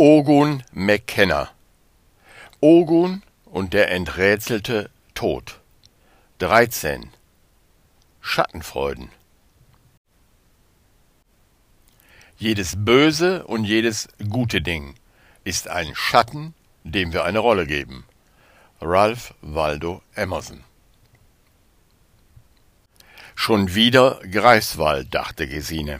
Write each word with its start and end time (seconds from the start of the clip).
Ogun 0.00 0.62
McKenna. 0.70 1.50
Ogun 2.60 3.24
und 3.46 3.74
der 3.74 3.90
enträtselte 3.90 4.90
Tod 5.12 5.58
13 6.38 7.10
Schattenfreuden. 8.20 9.10
Jedes 12.36 12.74
böse 12.76 13.44
und 13.44 13.64
jedes 13.64 14.06
gute 14.30 14.62
Ding 14.62 14.94
ist 15.42 15.66
ein 15.66 15.92
Schatten, 15.96 16.54
dem 16.84 17.12
wir 17.12 17.24
eine 17.24 17.40
Rolle 17.40 17.66
geben. 17.66 18.04
Ralph 18.80 19.34
Waldo 19.40 20.00
Emerson. 20.14 20.62
Schon 23.34 23.74
wieder 23.74 24.20
Greifswald, 24.30 25.12
dachte 25.12 25.48
Gesine. 25.48 25.98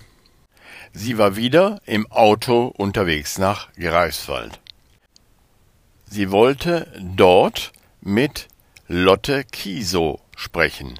Sie 1.00 1.16
war 1.16 1.36
wieder 1.36 1.80
im 1.86 2.10
Auto 2.10 2.74
unterwegs 2.76 3.38
nach 3.38 3.72
Greifswald. 3.74 4.58
Sie 6.06 6.32
wollte 6.32 6.92
dort 7.14 7.72
mit 8.00 8.48
Lotte 8.88 9.44
Kiesow 9.44 10.18
sprechen, 10.36 10.98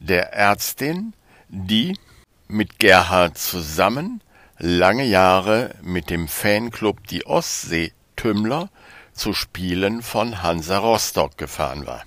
der 0.00 0.34
Ärztin, 0.34 1.14
die 1.48 1.98
mit 2.46 2.78
Gerhard 2.78 3.38
zusammen 3.38 4.20
lange 4.58 5.04
Jahre 5.04 5.76
mit 5.80 6.10
dem 6.10 6.28
Fanclub 6.28 7.06
Die 7.06 7.24
Ostsee 7.24 7.92
Tümmler 8.16 8.68
zu 9.14 9.32
Spielen 9.32 10.02
von 10.02 10.42
Hansa 10.42 10.76
Rostock 10.76 11.38
gefahren 11.38 11.86
war. 11.86 12.02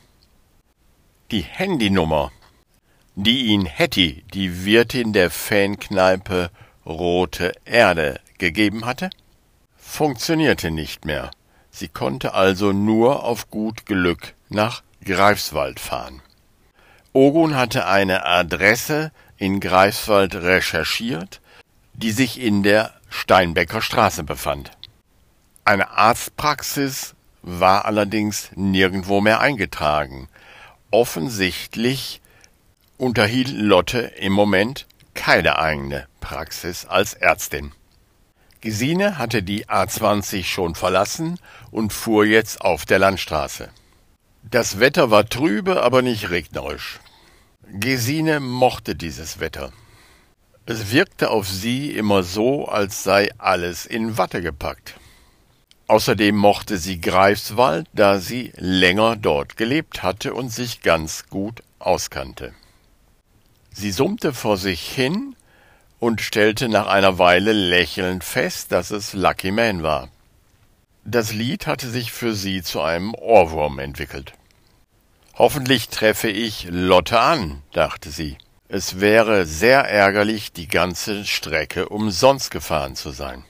Die 1.31 1.41
Handynummer, 1.41 2.31
die 3.16 3.48
ihn 3.48 3.66
Hetty, 3.66 4.23
die 4.31 4.64
Wirtin 4.64 5.12
der 5.12 5.31
Fankneipe 5.31 6.52
Rote 6.89 7.53
Erde 7.66 8.20
gegeben 8.39 8.85
hatte, 8.85 9.11
funktionierte 9.77 10.71
nicht 10.71 11.05
mehr. 11.05 11.31
Sie 11.70 11.88
konnte 11.88 12.34
also 12.34 12.73
nur 12.73 13.23
auf 13.23 13.50
gut 13.50 13.86
Glück 13.86 14.33
nach 14.50 14.81
Greifswald 15.05 15.80
fahren. 15.80 16.22
Ogun 17.14 17.55
hatte 17.55 17.86
eine 17.86 18.25
Adresse 18.25 19.11
in 19.38 19.59
Greifswald 19.59 20.36
recherchiert, 20.36 21.41
die 21.94 22.11
sich 22.11 22.39
in 22.39 22.64
der 22.64 22.94
Steinbecker 23.09 23.81
Straße 23.81 24.23
befand. 24.23 24.71
Eine 25.66 25.92
Arztpraxis 25.92 27.16
war 27.42 27.86
allerdings 27.86 28.49
nirgendwo 28.55 29.21
mehr 29.21 29.39
eingetragen. 29.39 30.27
Offensichtlich 30.92 32.21
unterhielt 32.97 33.49
Lotte 33.49 33.99
im 33.99 34.33
Moment 34.33 34.88
keine 35.20 35.59
eigene 35.59 36.08
Praxis 36.22 36.86
als 36.86 37.14
Ärztin. 37.14 37.73
Gesine 38.62 39.17
hatte 39.17 39.44
die 39.44 39.66
A20 39.67 40.45
schon 40.45 40.76
verlassen 40.76 41.38
und 41.72 41.92
fuhr 41.92 42.26
jetzt 42.26 42.61
auf 42.61 42.86
der 42.86 43.00
Landstraße. 43.00 43.67
Das 44.44 44.80
Wetter 44.80 45.11
war 45.11 45.28
trübe, 45.28 45.84
aber 45.84 46.02
nicht 46.02 46.30
regnerisch. 46.30 47.02
Gesine 47.67 48.39
mochte 48.39 48.95
dieses 48.95 49.42
Wetter. 49.42 49.73
Es 50.66 50.89
wirkte 50.89 51.31
auf 51.31 51.50
sie 51.50 51.92
immer 51.92 52.23
so, 52.23 52.70
als 52.70 53.04
sei 53.04 53.30
alles 53.38 53.86
in 53.86 54.17
Watte 54.17 54.42
gepackt. 54.42 54.95
Außerdem 55.88 56.36
mochte 56.36 56.78
sie 56.78 57.02
Greifswald, 57.02 57.88
da 57.92 58.20
sie 58.20 58.54
länger 58.56 59.17
dort 59.17 59.58
gelebt 59.58 60.02
hatte 60.02 60.33
und 60.33 60.50
sich 60.50 60.81
ganz 60.81 61.26
gut 61.30 61.61
auskannte. 61.78 62.54
Sie 63.72 63.92
summte 63.92 64.34
vor 64.34 64.58
sich 64.58 64.81
hin 64.81 65.36
und 66.00 66.22
stellte 66.22 66.70
nach 66.70 66.88
einer 66.88 67.17
Weile 67.17 67.52
lächelnd 67.52 68.23
fest, 68.23 68.72
dass 68.72 68.92
es 68.92 69.14
Lucky 69.14 69.52
Man 69.52 69.84
war. 69.84 70.09
Das 71.06 71.34
Lied 71.34 71.67
hatte 71.67 71.89
sich 71.89 72.11
für 72.11 72.34
sie 72.34 72.61
zu 72.61 72.81
einem 72.81 73.14
Ohrwurm 73.14 73.80
entwickelt. 73.80 74.34
Hoffentlich 75.36 75.89
treffe 75.89 76.30
ich 76.30 76.67
Lotte 76.70 77.20
an, 77.20 77.61
dachte 77.71 78.11
sie. 78.11 78.38
Es 78.67 78.99
wäre 78.99 79.45
sehr 79.45 79.80
ärgerlich, 79.80 80.52
die 80.52 80.67
ganze 80.67 81.26
Strecke 81.26 81.89
umsonst 81.89 82.52
gefahren 82.52 82.95
zu 82.95 83.11
sein. 83.11 83.43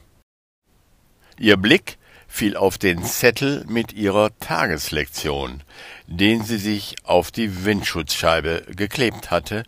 Ihr 1.37 1.57
Blick 1.57 1.97
fiel 2.27 2.55
auf 2.55 2.77
den 2.77 3.03
Zettel 3.03 3.65
mit 3.67 3.91
ihrer 3.91 4.29
Tageslektion, 4.39 5.63
den 6.07 6.43
sie 6.43 6.57
sich 6.57 6.95
auf 7.03 7.31
die 7.31 7.65
Windschutzscheibe 7.65 8.67
geklebt 8.75 9.31
hatte 9.31 9.63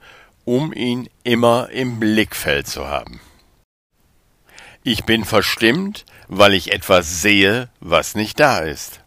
um 0.46 0.74
ihn 0.74 1.10
immer 1.24 1.70
im 1.70 2.00
Blickfeld 2.00 2.68
zu 2.68 2.88
haben. 2.88 3.20
Ich 4.84 5.04
bin 5.06 5.26
verstimmt, 5.26 6.06
weil 6.28 6.54
ich 6.54 6.74
etwas 6.74 7.22
sehe, 7.22 7.70
was 7.80 8.16
nicht 8.16 8.40
da 8.40 8.60
ist. 8.60 9.02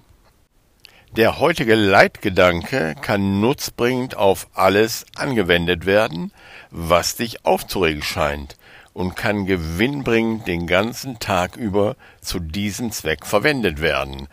Der 1.16 1.38
heutige 1.38 1.74
Leitgedanke 1.74 2.96
kann 3.00 3.40
nutzbringend 3.40 4.16
auf 4.16 4.48
alles 4.54 5.06
angewendet 5.14 5.86
werden, 5.86 6.32
was 6.70 7.16
dich 7.16 7.44
aufzuregen 7.44 8.02
scheint, 8.02 8.56
und 8.92 9.14
kann 9.14 9.46
gewinnbringend 9.46 10.46
den 10.46 10.66
ganzen 10.66 11.18
Tag 11.18 11.56
über 11.56 11.96
zu 12.20 12.40
diesem 12.40 12.90
Zweck 12.90 13.26
verwendet 13.26 13.80
werden. 13.80 14.28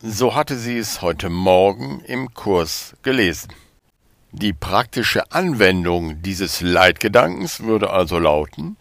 So 0.00 0.34
hatte 0.34 0.56
sie 0.56 0.78
es 0.78 1.00
heute 1.00 1.28
Morgen 1.30 2.00
im 2.00 2.32
Kurs 2.34 2.94
gelesen. 3.02 3.52
Die 4.34 4.54
praktische 4.54 5.30
Anwendung 5.30 6.22
dieses 6.22 6.62
Leitgedankens 6.62 7.60
würde 7.60 7.90
also 7.90 8.18
lauten, 8.18 8.78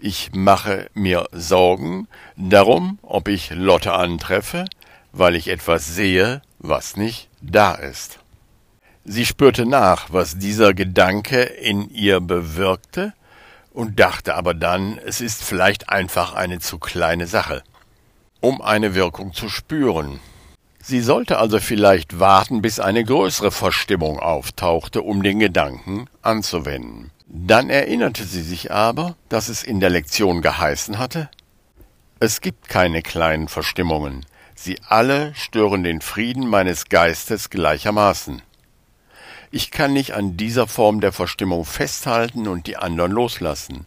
ich 0.00 0.30
mache 0.32 0.88
mir 0.94 1.28
Sorgen 1.30 2.08
darum, 2.36 2.98
ob 3.02 3.28
ich 3.28 3.50
Lotte 3.50 3.92
antreffe, 3.92 4.64
weil 5.12 5.36
ich 5.36 5.48
etwas 5.48 5.86
sehe, 5.86 6.40
was 6.58 6.96
nicht 6.96 7.28
da 7.42 7.74
ist. 7.74 8.18
Sie 9.04 9.26
spürte 9.26 9.66
nach, 9.66 10.10
was 10.10 10.38
dieser 10.38 10.72
Gedanke 10.72 11.42
in 11.42 11.90
ihr 11.90 12.20
bewirkte, 12.20 13.12
und 13.74 14.00
dachte 14.00 14.34
aber 14.36 14.54
dann, 14.54 14.96
es 15.04 15.20
ist 15.20 15.44
vielleicht 15.44 15.90
einfach 15.90 16.32
eine 16.32 16.60
zu 16.60 16.78
kleine 16.78 17.26
Sache, 17.26 17.62
um 18.40 18.62
eine 18.62 18.94
Wirkung 18.94 19.34
zu 19.34 19.50
spüren. 19.50 20.20
Sie 20.86 21.00
sollte 21.00 21.38
also 21.38 21.60
vielleicht 21.60 22.20
warten, 22.20 22.60
bis 22.60 22.78
eine 22.78 23.04
größere 23.04 23.50
Verstimmung 23.50 24.18
auftauchte, 24.18 25.00
um 25.00 25.22
den 25.22 25.38
Gedanken 25.38 26.10
anzuwenden. 26.20 27.10
Dann 27.26 27.70
erinnerte 27.70 28.24
sie 28.24 28.42
sich 28.42 28.70
aber, 28.70 29.16
dass 29.30 29.48
es 29.48 29.64
in 29.64 29.80
der 29.80 29.88
Lektion 29.88 30.42
geheißen 30.42 30.98
hatte, 30.98 31.30
es 32.20 32.42
gibt 32.42 32.68
keine 32.68 33.00
kleinen 33.00 33.48
Verstimmungen, 33.48 34.26
sie 34.54 34.78
alle 34.86 35.34
stören 35.34 35.82
den 35.82 36.02
Frieden 36.02 36.46
meines 36.46 36.90
Geistes 36.90 37.48
gleichermaßen. 37.48 38.42
Ich 39.50 39.70
kann 39.70 39.94
nicht 39.94 40.12
an 40.12 40.36
dieser 40.36 40.66
Form 40.66 41.00
der 41.00 41.12
Verstimmung 41.12 41.64
festhalten 41.64 42.46
und 42.46 42.66
die 42.66 42.76
anderen 42.76 43.12
loslassen. 43.12 43.86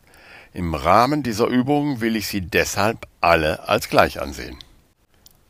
Im 0.51 0.73
Rahmen 0.73 1.21
dieser 1.21 1.45
Übung 1.45 2.01
will 2.01 2.15
ich 2.15 2.27
sie 2.27 2.41
deshalb 2.41 3.07
alle 3.21 3.67
als 3.69 3.87
gleich 3.87 4.19
ansehen. 4.19 4.57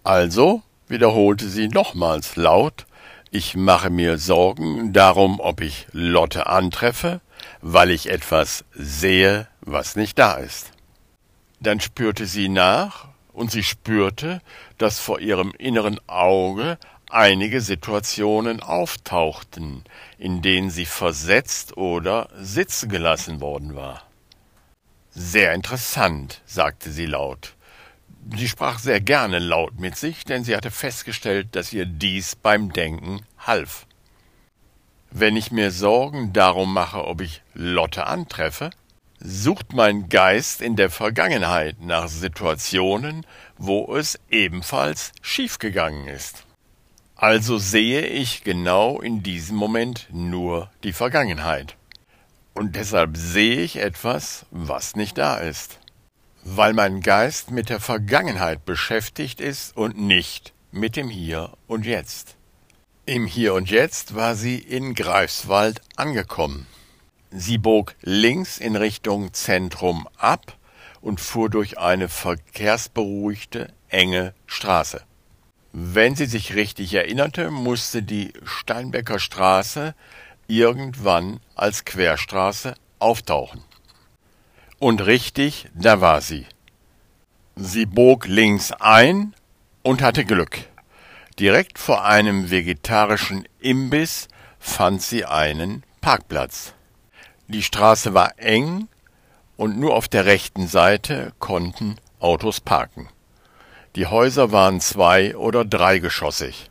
Also 0.04 0.62
wiederholte 0.88 1.50
sie 1.50 1.68
nochmals 1.68 2.36
laut, 2.36 2.86
ich 3.30 3.56
mache 3.56 3.90
mir 3.90 4.18
Sorgen 4.18 4.94
darum, 4.94 5.40
ob 5.40 5.62
ich 5.62 5.88
Lotte 5.92 6.48
antreffe, 6.48 7.20
weil 7.62 7.92
ich 7.92 8.10
etwas 8.10 8.64
sehe, 8.74 9.48
was 9.62 9.96
nicht 9.96 10.18
da 10.18 10.36
ist. 10.36 10.72
Dann 11.60 11.80
spürte 11.80 12.26
sie 12.26 12.50
nach, 12.50 13.10
und 13.34 13.52
sie 13.52 13.64
spürte, 13.64 14.42
dass 14.78 15.00
vor 15.00 15.20
ihrem 15.20 15.54
inneren 15.58 16.00
Auge 16.08 16.80
einige 17.10 17.62
Situationen 17.62 18.62
auftauchten, 18.62 19.84
in 20.18 20.42
denen 20.42 20.70
sie 20.72 20.86
versetzt 20.86 21.78
oder 21.78 22.30
sitzen 22.40 22.90
gelassen 22.90 23.40
worden 23.40 23.76
war. 23.76 24.04
Sehr 25.12 25.54
interessant, 25.54 26.42
sagte 26.46 26.92
sie 26.92 27.06
laut. 27.06 27.54
Sie 28.36 28.48
sprach 28.48 28.80
sehr 28.80 29.00
gerne 29.00 29.40
laut 29.40 29.80
mit 29.80 29.96
sich, 29.96 30.26
denn 30.26 30.44
sie 30.44 30.56
hatte 30.56 30.72
festgestellt, 30.72 31.50
dass 31.52 31.72
ihr 31.72 31.86
dies 31.86 32.36
beim 32.36 32.74
Denken 32.74 33.22
half. 33.38 33.86
Wenn 35.12 35.38
ich 35.38 35.52
mir 35.52 35.72
Sorgen 35.72 36.34
darum 36.34 36.74
mache, 36.74 37.06
ob 37.06 37.22
ich 37.22 37.42
Lotte 37.54 38.06
antreffe, 38.06 38.72
sucht 39.20 39.74
mein 39.74 40.10
Geist 40.10 40.62
in 40.62 40.76
der 40.76 40.90
Vergangenheit 40.90 41.82
nach 41.82 42.10
Situationen, 42.10 43.26
wo 43.58 43.96
es 43.96 44.20
ebenfalls 44.30 45.14
schiefgegangen 45.22 46.08
ist. 46.08 46.44
Also 47.16 47.58
sehe 47.58 48.06
ich 48.06 48.44
genau 48.44 49.00
in 49.00 49.24
diesem 49.24 49.56
Moment 49.56 50.08
nur 50.12 50.70
die 50.84 50.94
Vergangenheit. 50.94 51.76
Und 52.54 52.76
deshalb 52.76 53.16
sehe 53.16 53.62
ich 53.62 53.78
etwas, 53.78 54.46
was 54.52 54.96
nicht 54.96 55.18
da 55.18 55.38
ist 55.38 55.80
weil 56.50 56.74
mein 56.74 57.02
Geist 57.02 57.52
mit 57.52 57.68
der 57.68 57.82
Vergangenheit 57.82 58.64
beschäftigt 58.64 59.42
ist 59.42 59.76
und 59.76 59.98
nicht 59.98 60.54
mit 60.72 60.96
dem 60.96 61.10
Hier 61.10 61.52
und 61.68 61.86
Jetzt. 61.86 62.38
Im 63.06 63.26
Hier 63.26 63.54
und 63.54 63.70
Jetzt 63.70 64.16
war 64.16 64.34
sie 64.34 64.58
in 64.58 64.96
Greifswald 64.96 65.82
angekommen. 65.98 66.66
Sie 67.32 67.58
bog 67.58 67.96
links 68.02 68.60
in 68.60 68.78
Richtung 68.78 69.34
Zentrum 69.34 70.08
ab 70.16 70.58
und 71.02 71.20
fuhr 71.20 71.50
durch 71.50 71.80
eine 71.80 72.08
verkehrsberuhigte, 72.08 73.74
enge 73.90 74.34
Straße. 74.46 75.04
Wenn 75.74 76.16
sie 76.16 76.28
sich 76.28 76.56
richtig 76.56 76.94
erinnerte, 76.94 77.52
musste 77.52 78.04
die 78.04 78.32
Steinbecker 78.46 79.20
Straße 79.20 79.94
irgendwann 80.48 81.42
als 81.56 81.84
Querstraße 81.84 82.76
auftauchen. 83.00 83.67
Und 84.80 85.06
richtig, 85.06 85.70
da 85.74 86.02
war 86.02 86.22
sie. 86.22 86.46
Sie 87.56 87.88
bog 87.88 88.28
links 88.28 88.72
ein 88.72 89.34
und 89.82 90.02
hatte 90.04 90.24
Glück. 90.24 90.60
Direkt 91.40 91.80
vor 91.80 92.06
einem 92.06 92.52
vegetarischen 92.52 93.48
Imbiss 93.60 94.28
fand 94.60 95.02
sie 95.02 95.26
einen 95.26 95.84
Parkplatz. 96.02 96.74
Die 97.48 97.64
Straße 97.64 98.14
war 98.14 98.34
eng 98.38 98.88
und 99.56 99.80
nur 99.80 99.96
auf 99.96 100.08
der 100.08 100.26
rechten 100.26 100.68
Seite 100.68 101.34
konnten 101.40 101.96
Autos 102.20 102.60
parken. 102.60 103.10
Die 103.96 104.06
Häuser 104.06 104.52
waren 104.52 104.80
zwei- 104.80 105.36
oder 105.36 105.66
dreigeschossig. 105.66 106.70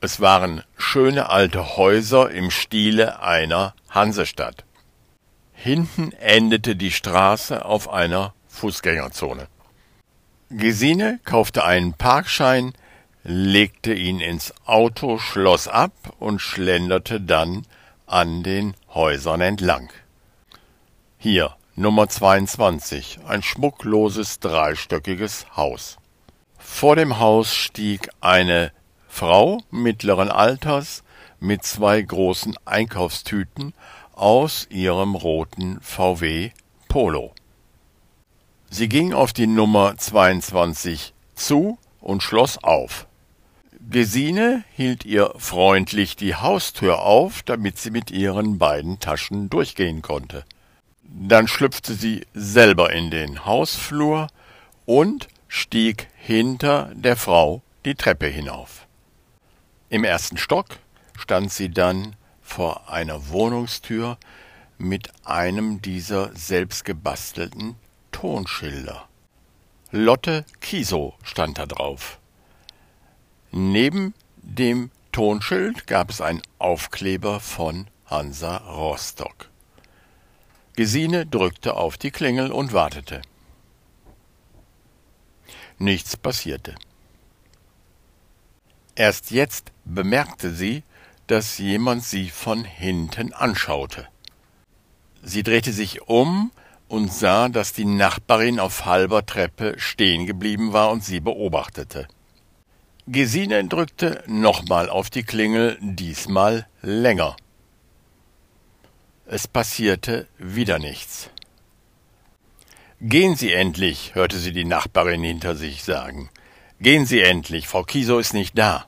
Es 0.00 0.20
waren 0.20 0.62
schöne 0.76 1.30
alte 1.30 1.76
Häuser 1.76 2.30
im 2.30 2.52
Stile 2.52 3.20
einer 3.20 3.74
Hansestadt. 3.90 4.64
Hinten 5.56 6.12
endete 6.12 6.76
die 6.76 6.92
Straße 6.92 7.64
auf 7.64 7.88
einer 7.88 8.34
Fußgängerzone. 8.48 9.48
Gesine 10.50 11.18
kaufte 11.24 11.64
einen 11.64 11.94
Parkschein, 11.94 12.74
legte 13.24 13.94
ihn 13.94 14.20
ins 14.20 14.54
Auto, 14.66 15.18
schloss 15.18 15.66
ab 15.66 15.92
und 16.18 16.40
schlenderte 16.40 17.20
dann 17.20 17.66
an 18.06 18.42
den 18.42 18.74
Häusern 18.94 19.40
entlang. 19.40 19.90
Hier 21.18 21.56
Nummer 21.74 22.08
22, 22.08 23.20
ein 23.26 23.42
schmuckloses 23.42 24.38
dreistöckiges 24.38 25.46
Haus. 25.56 25.96
Vor 26.58 26.96
dem 26.96 27.18
Haus 27.18 27.54
stieg 27.54 28.10
eine 28.20 28.72
Frau 29.08 29.62
mittleren 29.70 30.30
Alters 30.30 31.02
mit 31.40 31.64
zwei 31.64 32.00
großen 32.02 32.56
Einkaufstüten 32.64 33.72
aus 34.16 34.66
ihrem 34.70 35.14
roten 35.14 35.78
VW 35.80 36.50
Polo. 36.88 37.32
Sie 38.68 38.88
ging 38.88 39.12
auf 39.12 39.32
die 39.32 39.46
Nummer 39.46 39.96
22 39.96 41.14
zu 41.34 41.78
und 42.00 42.22
schloss 42.22 42.62
auf. 42.64 43.06
Gesine 43.88 44.64
hielt 44.74 45.04
ihr 45.04 45.32
freundlich 45.36 46.16
die 46.16 46.34
Haustür 46.34 47.02
auf, 47.02 47.42
damit 47.42 47.78
sie 47.78 47.90
mit 47.90 48.10
ihren 48.10 48.58
beiden 48.58 48.98
Taschen 48.98 49.48
durchgehen 49.48 50.02
konnte. 50.02 50.44
Dann 51.04 51.46
schlüpfte 51.46 51.94
sie 51.94 52.26
selber 52.34 52.92
in 52.92 53.10
den 53.10 53.44
Hausflur 53.44 54.26
und 54.86 55.28
stieg 55.46 56.08
hinter 56.16 56.90
der 56.94 57.16
Frau 57.16 57.62
die 57.84 57.94
Treppe 57.94 58.26
hinauf. 58.26 58.86
Im 59.88 60.02
ersten 60.02 60.36
Stock 60.36 60.66
stand 61.16 61.52
sie 61.52 61.70
dann 61.70 62.16
vor 62.46 62.88
einer 62.88 63.28
Wohnungstür 63.28 64.16
mit 64.78 65.10
einem 65.26 65.82
dieser 65.82 66.34
selbstgebastelten 66.34 67.74
Tonschilder. 68.12 69.08
Lotte 69.90 70.44
Kiso 70.60 71.14
stand 71.22 71.58
da 71.58 71.66
drauf. 71.66 72.18
Neben 73.50 74.14
dem 74.36 74.90
Tonschild 75.12 75.86
gab 75.86 76.10
es 76.10 76.20
einen 76.20 76.42
Aufkleber 76.58 77.40
von 77.40 77.88
Hansa 78.06 78.58
Rostock. 78.58 79.50
Gesine 80.76 81.26
drückte 81.26 81.74
auf 81.74 81.96
die 81.96 82.10
Klingel 82.10 82.52
und 82.52 82.72
wartete. 82.72 83.22
Nichts 85.78 86.16
passierte. 86.16 86.74
Erst 88.94 89.30
jetzt 89.30 89.72
bemerkte 89.84 90.50
sie, 90.50 90.82
dass 91.26 91.58
jemand 91.58 92.04
sie 92.04 92.30
von 92.30 92.64
hinten 92.64 93.32
anschaute. 93.32 94.08
Sie 95.22 95.42
drehte 95.42 95.72
sich 95.72 96.02
um 96.02 96.52
und 96.88 97.12
sah, 97.12 97.48
dass 97.48 97.72
die 97.72 97.84
Nachbarin 97.84 98.60
auf 98.60 98.84
halber 98.84 99.26
Treppe 99.26 99.74
stehen 99.78 100.26
geblieben 100.26 100.72
war 100.72 100.90
und 100.90 101.04
sie 101.04 101.20
beobachtete. 101.20 102.06
Gesine 103.08 103.64
drückte 103.66 104.24
nochmal 104.26 104.88
auf 104.88 105.10
die 105.10 105.22
Klingel, 105.22 105.78
diesmal 105.80 106.66
länger. 106.82 107.36
Es 109.26 109.48
passierte 109.48 110.28
wieder 110.38 110.78
nichts. 110.78 111.30
Gehen 113.00 113.36
Sie 113.36 113.52
endlich, 113.52 114.14
hörte 114.14 114.38
sie 114.38 114.52
die 114.52 114.64
Nachbarin 114.64 115.22
hinter 115.22 115.54
sich 115.54 115.84
sagen. 115.84 116.30
Gehen 116.80 117.04
Sie 117.04 117.20
endlich, 117.20 117.68
Frau 117.68 117.82
Kiso 117.82 118.18
ist 118.18 118.32
nicht 118.32 118.56
da. 118.56 118.86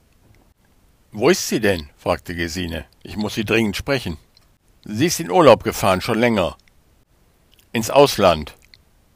Wo 1.12 1.30
ist 1.30 1.48
sie 1.48 1.60
denn? 1.60 1.88
fragte 1.96 2.34
Gesine. 2.34 2.84
Ich 3.02 3.16
muss 3.16 3.34
sie 3.34 3.44
dringend 3.44 3.76
sprechen. 3.76 4.18
Sie 4.84 5.06
ist 5.06 5.20
in 5.20 5.30
Urlaub 5.30 5.64
gefahren, 5.64 6.00
schon 6.00 6.18
länger. 6.18 6.56
Ins 7.72 7.90
Ausland. 7.90 8.54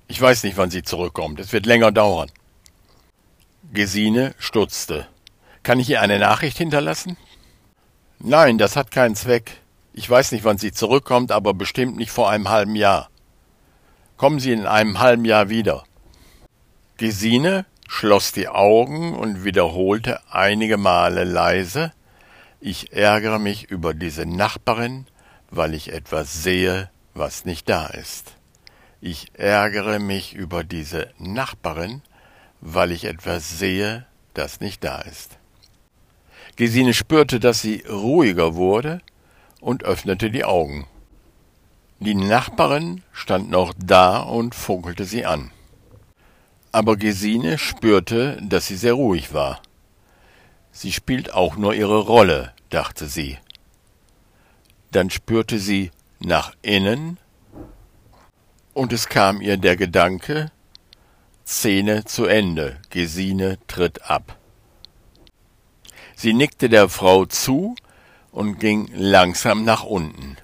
Ich 0.08 0.20
weiß 0.20 0.44
nicht, 0.44 0.56
wann 0.56 0.70
sie 0.70 0.82
zurückkommt. 0.82 1.38
Es 1.40 1.52
wird 1.52 1.66
länger 1.66 1.92
dauern. 1.92 2.30
Gesine 3.72 4.34
stutzte. 4.38 5.06
Kann 5.62 5.80
ich 5.80 5.88
ihr 5.88 6.00
eine 6.00 6.18
Nachricht 6.18 6.58
hinterlassen? 6.58 7.16
Nein, 8.18 8.58
das 8.58 8.76
hat 8.76 8.90
keinen 8.90 9.14
Zweck. 9.14 9.58
Ich 9.92 10.08
weiß 10.08 10.32
nicht, 10.32 10.44
wann 10.44 10.58
sie 10.58 10.72
zurückkommt, 10.72 11.32
aber 11.32 11.54
bestimmt 11.54 11.96
nicht 11.96 12.10
vor 12.10 12.30
einem 12.30 12.48
halben 12.48 12.76
Jahr. 12.76 13.10
Kommen 14.16 14.38
Sie 14.38 14.52
in 14.52 14.66
einem 14.66 15.00
halben 15.00 15.24
Jahr 15.24 15.48
wieder. 15.48 15.84
Gesine 16.96 17.66
schloss 17.88 18.32
die 18.32 18.49
Augen 18.49 19.14
und 19.14 19.44
wiederholte 19.44 20.20
einige 20.31 20.76
Male 20.76 21.25
leise 21.25 21.93
Ich 22.61 22.93
ärgere 22.93 23.38
mich 23.38 23.70
über 23.70 23.93
diese 23.93 24.25
Nachbarin, 24.25 25.06
weil 25.50 25.75
ich 25.75 25.93
etwas 25.93 26.43
sehe, 26.43 26.90
was 27.14 27.44
nicht 27.44 27.69
da 27.69 27.87
ist. 27.87 28.37
Ich 29.00 29.32
ärgere 29.34 29.99
mich 29.99 30.34
über 30.34 30.62
diese 30.62 31.11
Nachbarin, 31.19 32.02
weil 32.61 32.93
ich 32.93 33.05
etwas 33.05 33.58
sehe, 33.58 34.06
das 34.32 34.61
nicht 34.61 34.84
da 34.84 35.00
ist. 35.00 35.38
Gesine 36.56 36.94
spürte, 36.94 37.40
dass 37.40 37.61
sie 37.61 37.84
ruhiger 37.88 38.55
wurde 38.55 39.00
und 39.61 39.84
öffnete 39.84 40.31
die 40.31 40.44
Augen. 40.44 40.87
Die 41.99 42.14
Nachbarin 42.14 43.02
stand 43.12 43.50
noch 43.50 43.75
da 43.76 44.19
und 44.20 44.55
funkelte 44.55 45.05
sie 45.05 45.26
an 45.26 45.50
aber 46.72 46.96
Gesine 46.96 47.58
spürte, 47.58 48.38
dass 48.42 48.66
sie 48.66 48.76
sehr 48.76 48.94
ruhig 48.94 49.34
war. 49.34 49.60
Sie 50.72 50.91
spielt 50.91 51.34
auch 51.34 51.56
nur 51.56 51.74
ihre 51.74 51.98
Rolle, 51.98 52.52
dachte 52.70 53.06
sie. 53.06 53.38
Dann 54.91 55.10
spürte 55.10 55.58
sie 55.58 55.91
nach 56.19 56.55
innen, 56.62 57.19
und 58.72 58.93
es 58.94 59.08
kam 59.08 59.43
ihr 59.43 59.58
der 59.58 59.76
Gedanke, 59.76 60.50
Szene 61.46 62.06
zu 62.06 62.24
Ende, 62.24 62.79
Gesine 62.88 63.58
tritt 63.67 64.10
ab. 64.10 64.38
Sie 66.17 66.32
nickte 66.32 66.70
der 66.70 66.88
Frau 66.88 67.26
zu 67.26 67.74
und 68.31 68.58
ging 68.58 68.88
langsam 68.94 69.64
nach 69.64 69.82
unten. 69.82 70.36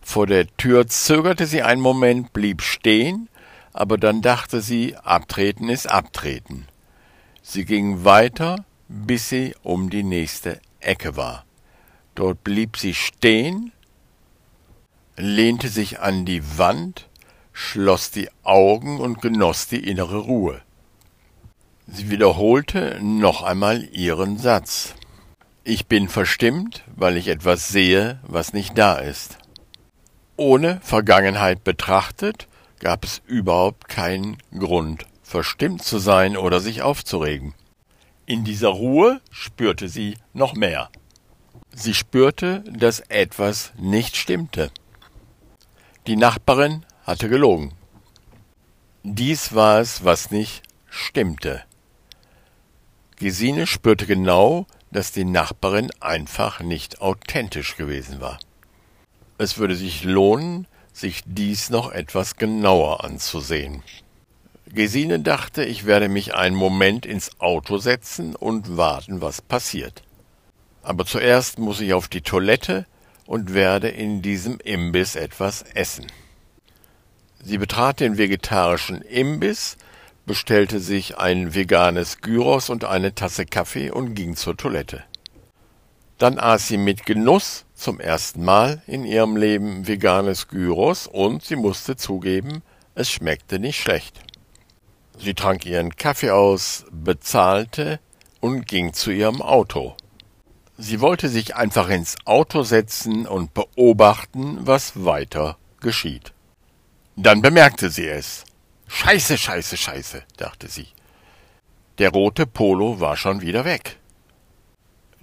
Vor 0.00 0.26
der 0.26 0.46
Tür 0.56 0.86
zögerte 0.86 1.46
sie 1.46 1.62
einen 1.62 1.82
Moment, 1.82 2.32
blieb 2.32 2.62
stehen 2.62 3.28
aber 3.72 3.98
dann 3.98 4.22
dachte 4.22 4.60
sie, 4.60 4.96
abtreten 4.96 5.68
ist 5.68 5.90
abtreten. 5.90 6.66
Sie 7.42 7.64
ging 7.64 8.04
weiter, 8.04 8.64
bis 8.88 9.28
sie 9.28 9.54
um 9.62 9.90
die 9.90 10.02
nächste 10.02 10.60
Ecke 10.80 11.16
war. 11.16 11.44
Dort 12.14 12.42
blieb 12.44 12.76
sie 12.76 12.94
stehen, 12.94 13.72
lehnte 15.16 15.68
sich 15.68 16.00
an 16.00 16.24
die 16.24 16.58
Wand, 16.58 17.08
schloss 17.52 18.10
die 18.10 18.28
Augen 18.42 19.00
und 19.00 19.20
genoss 19.22 19.68
die 19.68 19.88
innere 19.88 20.18
Ruhe. 20.18 20.60
Sie 21.86 22.10
wiederholte 22.10 22.98
noch 23.02 23.42
einmal 23.42 23.84
ihren 23.92 24.38
Satz. 24.38 24.94
Ich 25.64 25.86
bin 25.86 26.08
verstimmt, 26.08 26.84
weil 26.96 27.16
ich 27.16 27.28
etwas 27.28 27.68
sehe, 27.68 28.20
was 28.22 28.52
nicht 28.52 28.78
da 28.78 28.96
ist. 28.96 29.38
Ohne 30.36 30.80
Vergangenheit 30.82 31.64
betrachtet, 31.64 32.48
gab 32.80 33.04
es 33.04 33.22
überhaupt 33.26 33.88
keinen 33.88 34.38
Grund, 34.58 35.06
verstimmt 35.22 35.84
zu 35.84 35.98
sein 35.98 36.36
oder 36.36 36.58
sich 36.58 36.82
aufzuregen. 36.82 37.54
In 38.26 38.44
dieser 38.44 38.68
Ruhe 38.68 39.20
spürte 39.30 39.88
sie 39.88 40.16
noch 40.32 40.54
mehr. 40.54 40.90
Sie 41.72 41.94
spürte, 41.94 42.64
dass 42.66 43.00
etwas 43.00 43.72
nicht 43.78 44.16
stimmte. 44.16 44.72
Die 46.06 46.16
Nachbarin 46.16 46.84
hatte 47.04 47.28
gelogen. 47.28 47.72
Dies 49.02 49.54
war 49.54 49.80
es, 49.80 50.04
was 50.04 50.30
nicht 50.30 50.62
stimmte. 50.88 51.62
Gesine 53.16 53.66
spürte 53.66 54.06
genau, 54.06 54.66
dass 54.90 55.12
die 55.12 55.24
Nachbarin 55.24 55.90
einfach 56.00 56.60
nicht 56.60 57.00
authentisch 57.00 57.76
gewesen 57.76 58.20
war. 58.20 58.38
Es 59.38 59.58
würde 59.58 59.76
sich 59.76 60.04
lohnen, 60.04 60.66
sich 60.92 61.22
dies 61.24 61.70
noch 61.70 61.92
etwas 61.92 62.36
genauer 62.36 63.04
anzusehen. 63.04 63.82
Gesine 64.72 65.20
dachte, 65.20 65.64
ich 65.64 65.84
werde 65.84 66.08
mich 66.08 66.34
einen 66.34 66.54
Moment 66.54 67.04
ins 67.04 67.40
Auto 67.40 67.78
setzen 67.78 68.36
und 68.36 68.76
warten, 68.76 69.20
was 69.20 69.42
passiert. 69.42 70.02
Aber 70.82 71.04
zuerst 71.04 71.58
muss 71.58 71.80
ich 71.80 71.92
auf 71.92 72.08
die 72.08 72.20
Toilette 72.20 72.86
und 73.26 73.52
werde 73.52 73.88
in 73.88 74.22
diesem 74.22 74.58
Imbiss 74.60 75.16
etwas 75.16 75.62
essen. 75.62 76.06
Sie 77.42 77.58
betrat 77.58 78.00
den 78.00 78.18
vegetarischen 78.18 79.02
Imbiss, 79.02 79.76
bestellte 80.26 80.78
sich 80.78 81.18
ein 81.18 81.54
veganes 81.54 82.20
Gyros 82.20 82.70
und 82.70 82.84
eine 82.84 83.14
Tasse 83.14 83.46
Kaffee 83.46 83.90
und 83.90 84.14
ging 84.14 84.36
zur 84.36 84.56
Toilette. 84.56 85.02
Dann 86.18 86.38
aß 86.38 86.68
sie 86.68 86.76
mit 86.76 87.06
Genuss 87.06 87.64
zum 87.80 87.98
ersten 87.98 88.44
Mal 88.44 88.82
in 88.86 89.04
ihrem 89.04 89.36
Leben 89.36 89.88
veganes 89.88 90.48
Gyros 90.48 91.06
und 91.06 91.42
sie 91.42 91.56
musste 91.56 91.96
zugeben, 91.96 92.62
es 92.94 93.10
schmeckte 93.10 93.58
nicht 93.58 93.80
schlecht. 93.80 94.20
Sie 95.18 95.34
trank 95.34 95.64
ihren 95.64 95.96
Kaffee 95.96 96.30
aus, 96.30 96.84
bezahlte 96.90 97.98
und 98.40 98.66
ging 98.66 98.92
zu 98.92 99.10
ihrem 99.10 99.40
Auto. 99.40 99.96
Sie 100.76 101.00
wollte 101.00 101.28
sich 101.28 101.56
einfach 101.56 101.88
ins 101.88 102.16
Auto 102.24 102.62
setzen 102.62 103.26
und 103.26 103.54
beobachten, 103.54 104.58
was 104.60 105.04
weiter 105.04 105.56
geschieht. 105.80 106.32
Dann 107.16 107.42
bemerkte 107.42 107.90
sie 107.90 108.06
es. 108.06 108.44
Scheiße, 108.88 109.36
scheiße, 109.38 109.76
scheiße, 109.76 110.22
dachte 110.36 110.68
sie. 110.68 110.88
Der 111.98 112.10
rote 112.10 112.46
Polo 112.46 113.00
war 113.00 113.16
schon 113.16 113.40
wieder 113.40 113.64
weg. 113.64 113.98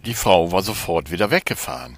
Die 0.06 0.14
Frau 0.14 0.52
war 0.52 0.62
sofort 0.62 1.12
wieder 1.12 1.32
weggefahren. 1.32 1.98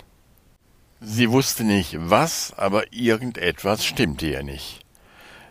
Sie 1.02 1.32
wusste 1.32 1.64
nicht 1.64 1.96
was, 1.98 2.54
aber 2.58 2.92
irgendetwas 2.92 3.86
stimmte 3.86 4.28
ihr 4.28 4.44
nicht. 4.44 4.82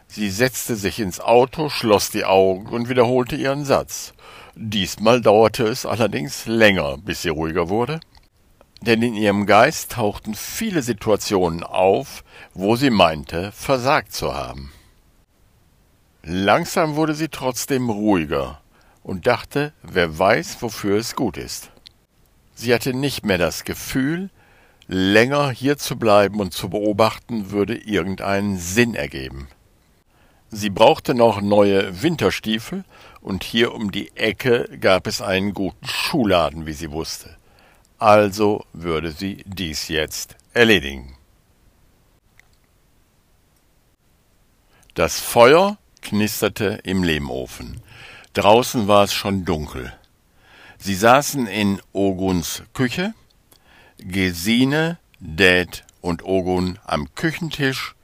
Sie 0.07 0.29
setzte 0.31 0.77
sich 0.77 1.01
ins 1.01 1.21
Auto, 1.21 1.71
schloss 1.71 2.11
die 2.11 2.27
Augen 2.27 2.67
und 2.69 2.91
wiederholte 2.91 3.35
ihren 3.35 3.65
Satz. 3.65 4.13
Diesmal 4.55 5.23
dauerte 5.23 5.67
es 5.67 5.87
allerdings 5.87 6.45
länger, 6.45 6.99
bis 6.99 7.23
sie 7.23 7.31
ruhiger 7.31 7.71
wurde, 7.71 8.01
denn 8.83 9.01
in 9.03 9.15
ihrem 9.15 9.47
Geist 9.47 9.93
tauchten 9.93 10.35
viele 10.35 10.83
Situationen 10.83 11.63
auf, 11.63 12.25
wo 12.53 12.77
sie 12.77 12.91
meinte, 12.91 13.51
versagt 13.53 14.13
zu 14.13 14.35
haben. 14.35 14.73
Langsam 16.23 16.97
wurde 16.97 17.15
sie 17.15 17.29
trotzdem 17.29 17.89
ruhiger 17.89 18.61
und 19.03 19.27
dachte, 19.27 19.73
wer 19.83 20.19
weiß, 20.19 20.61
wofür 20.61 20.99
es 20.99 21.17
gut 21.17 21.39
ist. 21.39 21.71
Sie 22.55 22.75
hatte 22.75 22.93
nicht 22.93 23.25
mehr 23.25 23.39
das 23.39 23.65
Gefühl, 23.65 24.29
länger 24.89 25.51
hier 25.51 25.77
zu 25.77 25.97
bleiben 25.97 26.41
und 26.41 26.53
zu 26.53 26.71
beobachten 26.71 27.51
würde 27.51 27.77
irgendeinen 27.77 28.59
Sinn 28.59 28.95
ergeben. 28.95 29.49
Sie 30.51 30.71
brauchte 30.71 31.15
noch 31.15 31.43
neue 31.43 32.03
Winterstiefel, 32.03 32.85
und 33.21 33.45
hier 33.45 33.75
um 33.75 33.91
die 33.93 34.17
Ecke 34.17 34.79
gab 34.81 35.07
es 35.07 35.21
einen 35.21 35.53
guten 35.53 35.87
Schuhladen, 35.87 36.67
wie 36.67 36.73
sie 36.73 36.91
wusste. 36.91 37.37
Also 37.99 38.65
würde 38.73 39.11
sie 39.11 39.43
dies 39.45 39.89
jetzt 39.89 40.37
erledigen. 40.55 41.17
Das 44.95 45.21
Feuer 45.21 45.77
knisterte 46.01 46.81
im 46.85 47.03
Lehmofen. 47.03 47.83
Draußen 48.33 48.89
war 48.89 49.05
es 49.05 49.13
schon 49.13 49.45
dunkel. 49.45 49.93
Sie 50.79 50.95
saßen 50.95 51.47
in 51.49 51.83
Oguns 51.93 52.63
Küche, 52.73 53.15
Gesine, 53.99 54.99
Dad 55.21 55.85
und 56.01 56.25
Ogun 56.25 56.79
am 56.85 57.15
Küchentisch 57.15 57.95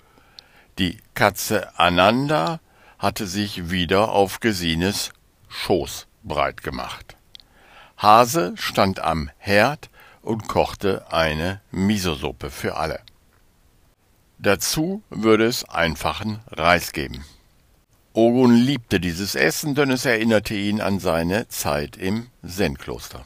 die 0.78 0.98
Katze 1.14 1.78
Ananda 1.78 2.58
hatte 2.98 3.28
sich 3.28 3.70
wieder 3.70 4.10
auf 4.10 4.40
Gesines 4.40 5.12
Schoß 5.48 6.08
breit 6.24 6.64
gemacht. 6.64 7.16
Hase 7.96 8.54
stand 8.56 8.98
am 8.98 9.30
Herd 9.38 9.88
und 10.22 10.48
kochte 10.48 11.12
eine 11.12 11.60
Misosuppe 11.70 12.50
für 12.50 12.76
alle. 12.76 13.00
Dazu 14.38 15.02
würde 15.10 15.46
es 15.46 15.68
einfachen 15.68 16.40
Reis 16.48 16.92
geben. 16.92 17.24
Ogun 18.12 18.56
liebte 18.56 18.98
dieses 18.98 19.36
Essen, 19.36 19.76
denn 19.76 19.90
es 19.90 20.04
erinnerte 20.04 20.54
ihn 20.54 20.80
an 20.80 20.98
seine 20.98 21.46
Zeit 21.48 21.96
im 21.96 22.30
Zen-Kloster. 22.44 23.22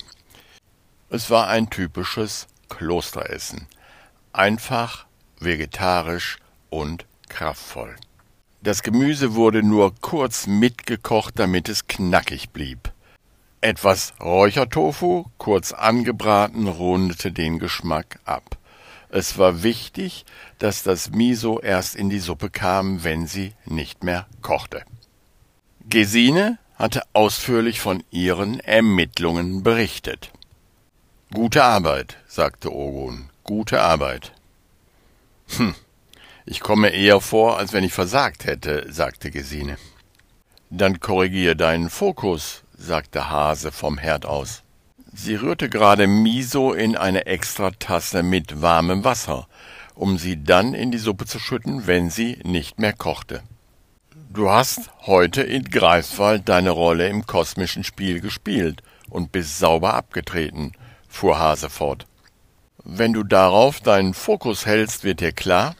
Es 1.09 1.31
war 1.31 1.49
ein 1.49 1.71
typisches 1.71 2.47
Klosteressen. 2.69 3.67
Einfach, 4.33 5.07
vegetarisch 5.41 6.39
und 6.71 7.07
kraftvoll. 7.29 7.97
Das 8.63 8.83
Gemüse 8.83 9.35
wurde 9.35 9.63
nur 9.63 9.95
kurz 10.01 10.47
mitgekocht, 10.47 11.39
damit 11.39 11.69
es 11.69 11.87
knackig 11.87 12.51
blieb. 12.51 12.93
Etwas 13.61 14.15
Räuchertofu, 14.21 15.27
kurz 15.39 15.73
angebraten, 15.73 16.69
rundete 16.69 17.33
den 17.33 17.59
Geschmack 17.59 18.19
ab. 18.25 18.59
Es 19.11 19.39
war 19.39 19.63
wichtig, 19.63 20.25
dass 20.59 20.83
das 20.83 21.11
Miso 21.11 21.61
erst 21.61 21.97
in 21.97 22.11
die 22.11 22.19
Suppe 22.19 22.51
kam, 22.51 23.05
wenn 23.05 23.27
sie 23.27 23.55
nicht 23.65 24.05
mehr 24.05 24.27
kochte. 24.43 24.83
Gesine 25.89 26.59
hatte 26.75 27.03
ausführlich 27.15 27.81
von 27.81 28.05
ihren 28.11 28.61
Ermittlungen 28.61 29.63
berichtet. 29.63 30.31
Gute 31.35 31.63
Arbeit, 31.63 32.17
sagte 32.27 32.73
Ogun, 32.73 33.29
gute 33.45 33.83
Arbeit. 33.83 34.33
Hm, 35.59 35.75
ich 36.47 36.61
komme 36.61 36.89
eher 36.89 37.21
vor, 37.21 37.59
als 37.59 37.75
wenn 37.75 37.85
ich 37.85 37.93
versagt 37.93 38.47
hätte, 38.47 38.87
sagte 38.91 39.31
Gesine. 39.31 39.77
Dann 40.71 41.01
korrigier 41.01 41.55
deinen 41.55 41.91
Fokus, 41.91 42.63
sagte 42.79 43.29
Hase 43.29 43.73
vom 43.73 43.99
Herd 43.99 44.25
aus. 44.25 44.63
Sie 45.13 45.35
rührte 45.35 45.69
gerade 45.69 46.07
Miso 46.07 46.73
in 46.73 46.97
eine 46.97 47.27
Extratasse 47.27 48.23
mit 48.23 48.63
warmem 48.63 49.05
Wasser, 49.05 49.49
um 49.95 50.17
sie 50.17 50.43
dann 50.43 50.73
in 50.73 50.91
die 50.91 50.97
Suppe 50.97 51.27
zu 51.27 51.39
schütten, 51.39 51.87
wenn 51.87 52.09
sie 52.09 52.39
nicht 52.43 52.79
mehr 52.79 52.95
kochte. 52.95 53.43
Du 54.31 54.49
hast 54.51 54.91
heute 55.03 55.43
in 55.43 55.65
Greifswald 55.65 56.49
deine 56.49 56.71
Rolle 56.71 57.07
im 57.09 57.27
kosmischen 57.27 57.85
Spiel 57.85 58.21
gespielt 58.21 58.83
und 59.11 59.31
bist 59.31 59.59
sauber 59.59 59.93
abgetreten, 59.93 60.73
fuhr 61.19 61.39
Hase 61.39 61.69
fort. 61.69 62.07
Wenn 62.85 63.13
du 63.13 63.25
darauf 63.25 63.81
deinen 63.81 64.15
Fokus 64.15 64.67
hältst, 64.67 65.03
wird 65.03 65.21
dir 65.21 65.33
klar, 65.33 65.75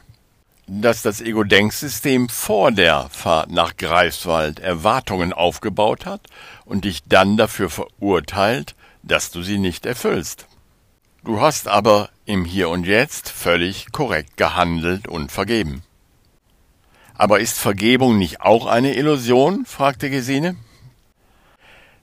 dass 0.67 1.03
das 1.03 1.21
Ego-Denksystem 1.21 2.29
vor 2.29 2.73
der 2.73 3.09
Fahrt 3.11 3.51
nach 3.51 3.77
Greifswald 3.77 4.59
Erwartungen 4.59 5.33
aufgebaut 5.33 6.07
hat 6.07 6.23
und 6.65 6.85
dich 6.85 7.05
dann 7.05 7.37
dafür 7.37 7.71
verurteilt, 7.71 8.75
dass 9.05 9.31
du 9.31 9.43
sie 9.43 9.59
nicht 9.59 9.87
erfüllst. 9.87 10.47
Du 11.25 11.41
hast 11.41 11.69
aber 11.69 12.11
im 12.27 12.45
Hier 12.45 12.69
und 12.69 12.85
Jetzt 12.85 13.31
völlig 13.31 13.93
korrekt 13.93 14.37
gehandelt 14.37 15.07
und 15.07 15.31
vergeben. 15.31 15.83
Aber 17.15 17.39
ist 17.39 17.59
Vergebung 17.59 18.19
nicht 18.19 18.41
auch 18.41 18.67
eine 18.67 18.95
Illusion? 18.97 19.65
fragte 19.67 20.11
Gesine. 20.11 20.57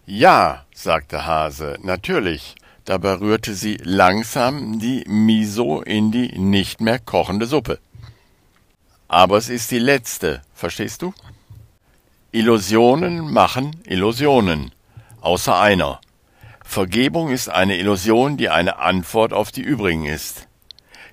Ja, 0.05 0.65
sagte 0.73 1.25
Hase, 1.25 1.77
natürlich. 1.81 2.55
Dabei 2.85 3.15
rührte 3.15 3.55
sie 3.55 3.77
langsam 3.83 4.79
die 4.79 5.03
Miso 5.07 5.81
in 5.81 6.11
die 6.11 6.37
nicht 6.37 6.81
mehr 6.81 6.99
kochende 6.99 7.47
Suppe. 7.47 7.79
Aber 9.07 9.37
es 9.37 9.49
ist 9.49 9.71
die 9.71 9.79
letzte, 9.79 10.43
verstehst 10.53 11.01
du? 11.01 11.13
Illusionen 12.31 13.31
machen 13.31 13.81
Illusionen, 13.85 14.71
außer 15.21 15.59
einer. 15.59 15.99
Vergebung 16.63 17.29
ist 17.29 17.49
eine 17.49 17.77
Illusion, 17.77 18.37
die 18.37 18.49
eine 18.49 18.77
Antwort 18.77 19.33
auf 19.33 19.51
die 19.51 19.61
übrigen 19.61 20.05
ist. 20.05 20.47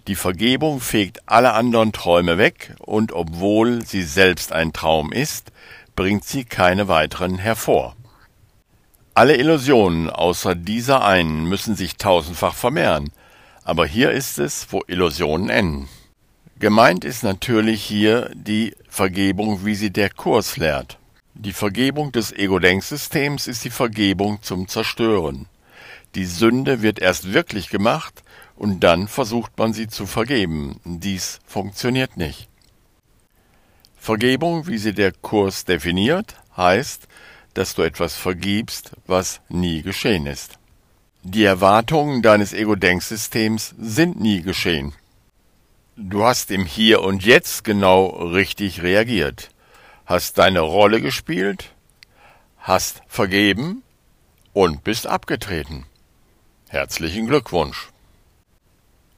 Die 0.09 0.17
Vergebung 0.17 0.81
fegt 0.81 1.21
alle 1.26 1.52
anderen 1.52 1.93
Träume 1.93 2.37
weg, 2.37 2.75
und 2.81 3.12
obwohl 3.12 3.87
sie 3.87 4.02
selbst 4.02 4.52
ein 4.52 4.73
Traum 4.73 5.12
ist, 5.12 5.52
bringt 5.95 6.25
sie 6.25 6.45
keine 6.45 6.88
weiteren 6.88 7.38
hervor. 7.38 7.95
Alle 9.14 9.37
Illusionen 9.37 10.09
außer 10.09 10.54
dieser 10.54 11.04
einen 11.04 11.45
müssen 11.45 11.76
sich 11.76 11.97
tausendfach 11.97 12.54
vermehren, 12.54 13.12
aber 13.62 13.85
hier 13.85 14.11
ist 14.11 14.38
es, 14.38 14.69
wo 14.71 14.83
Illusionen 14.87 15.50
enden. 15.50 15.88
Gemeint 16.59 17.04
ist 17.04 17.23
natürlich 17.23 17.83
hier 17.83 18.31
die 18.35 18.75
Vergebung, 18.88 19.66
wie 19.66 19.75
sie 19.75 19.90
der 19.90 20.09
Kurs 20.09 20.57
lehrt. 20.57 20.99
Die 21.35 21.52
Vergebung 21.52 22.11
des 22.12 22.33
Ego-Denksystems 22.33 23.49
ist 23.49 23.64
die 23.64 23.71
Vergebung 23.71 24.40
zum 24.40 24.66
Zerstören. 24.66 25.47
Die 26.14 26.25
Sünde 26.25 26.81
wird 26.81 26.99
erst 26.99 27.35
wirklich 27.35 27.69
gemacht 27.69 28.23
und 28.57 28.81
dann 28.81 29.09
versucht 29.09 29.59
man 29.59 29.75
sie 29.75 29.88
zu 29.88 30.07
vergeben. 30.07 30.81
Dies 30.85 31.40
funktioniert 31.45 32.16
nicht. 32.16 32.49
Vergebung, 33.99 34.66
wie 34.69 34.78
sie 34.78 34.95
der 34.95 35.12
Kurs 35.12 35.66
definiert, 35.66 36.37
heißt, 36.57 37.09
dass 37.54 37.75
du 37.75 37.82
etwas 37.82 38.14
vergibst, 38.14 38.92
was 39.06 39.40
nie 39.49 39.82
geschehen 39.82 40.26
ist. 40.26 40.59
Die 41.23 41.44
Erwartungen 41.44 42.23
deines 42.23 42.52
Ego-Denksystems 42.52 43.75
sind 43.78 44.21
nie 44.21 44.42
geschehen. 44.42 44.92
Du 45.97 46.25
hast 46.25 46.50
im 46.50 46.64
Hier 46.64 47.02
und 47.02 47.25
Jetzt 47.25 47.64
genau 47.64 48.06
richtig 48.06 48.82
reagiert, 48.82 49.50
hast 50.06 50.38
deine 50.38 50.61
Rolle 50.61 51.00
gespielt, 51.00 51.73
hast 52.59 53.02
vergeben 53.06 53.82
und 54.52 54.85
bist 54.85 55.06
abgetreten. 55.06 55.85
Herzlichen 56.68 57.26
Glückwunsch. 57.26 57.90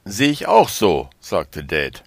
Sehe 0.03 0.29
ich 0.29 0.47
auch 0.47 0.69
so, 0.69 1.09
sagte 1.19 1.63
Dad. 1.63 2.03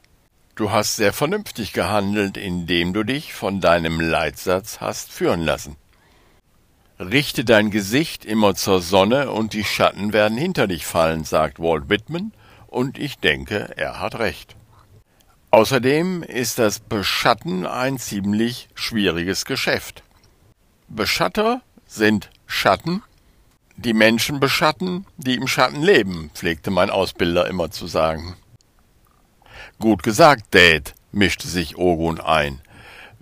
Du 0.54 0.70
hast 0.70 0.96
sehr 0.96 1.12
vernünftig 1.12 1.72
gehandelt, 1.72 2.36
indem 2.36 2.92
du 2.92 3.02
dich 3.02 3.32
von 3.32 3.60
deinem 3.60 4.00
Leitsatz 4.00 4.80
hast 4.80 5.10
führen 5.10 5.42
lassen. 5.42 5.76
Richte 6.98 7.44
dein 7.44 7.70
Gesicht 7.70 8.24
immer 8.24 8.56
zur 8.56 8.80
Sonne 8.80 9.30
und 9.30 9.52
die 9.52 9.62
Schatten 9.62 10.12
werden 10.12 10.36
hinter 10.36 10.66
dich 10.66 10.84
fallen, 10.84 11.22
sagt 11.22 11.60
Walt 11.60 11.88
Whitman, 11.88 12.32
und 12.66 12.98
ich 12.98 13.18
denke, 13.18 13.72
er 13.76 14.00
hat 14.00 14.16
recht. 14.16 14.56
Außerdem 15.52 16.24
ist 16.24 16.58
das 16.58 16.80
Beschatten 16.80 17.66
ein 17.66 17.98
ziemlich 17.98 18.68
schwieriges 18.74 19.44
Geschäft. 19.44 20.02
Beschatter 20.88 21.62
sind 21.86 22.30
Schatten, 22.46 23.02
die 23.76 23.94
Menschen 23.94 24.40
beschatten, 24.40 25.06
die 25.16 25.36
im 25.36 25.46
Schatten 25.46 25.82
leben, 25.82 26.30
pflegte 26.34 26.72
mein 26.72 26.90
Ausbilder 26.90 27.46
immer 27.46 27.70
zu 27.70 27.86
sagen. 27.86 28.36
Gut 29.78 30.02
gesagt, 30.02 30.52
Dad, 30.52 30.94
mischte 31.12 31.46
sich 31.46 31.78
Ogun 31.78 32.20
ein. 32.20 32.60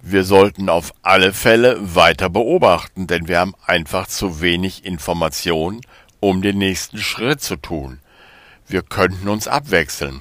Wir 0.08 0.22
sollten 0.22 0.68
auf 0.68 0.94
alle 1.02 1.32
Fälle 1.32 1.78
weiter 1.96 2.30
beobachten, 2.30 3.08
denn 3.08 3.26
wir 3.26 3.40
haben 3.40 3.56
einfach 3.66 4.06
zu 4.06 4.40
wenig 4.40 4.84
Information, 4.84 5.80
um 6.20 6.42
den 6.42 6.58
nächsten 6.58 6.98
Schritt 6.98 7.42
zu 7.42 7.56
tun. 7.56 7.98
Wir 8.68 8.82
könnten 8.82 9.28
uns 9.28 9.48
abwechseln. 9.48 10.20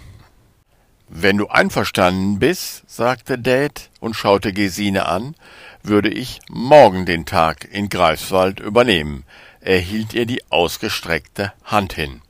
Wenn 1.08 1.38
du 1.38 1.50
einverstanden 1.50 2.40
bist, 2.40 2.90
sagte 2.90 3.38
Dad 3.38 3.92
und 4.00 4.16
schaute 4.16 4.54
Gesine 4.54 5.06
an, 5.06 5.36
würde 5.84 6.10
ich 6.10 6.40
morgen 6.50 7.06
den 7.06 7.28
Tag 7.28 7.72
in 7.72 7.88
Greifswald 7.88 8.60
übernehmen. 8.60 9.24
Er 9.62 9.78
hielt 9.78 10.16
ihr 10.16 10.26
die 10.26 10.42
ausgestreckte 10.50 11.54
Hand 11.64 11.94
hin. 11.94 12.24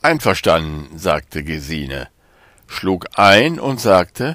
Einverstanden, 0.00 0.98
sagte 0.98 1.44
Gesine, 1.44 2.08
schlug 2.66 3.04
ein 3.18 3.60
und 3.60 3.82
sagte, 3.82 4.32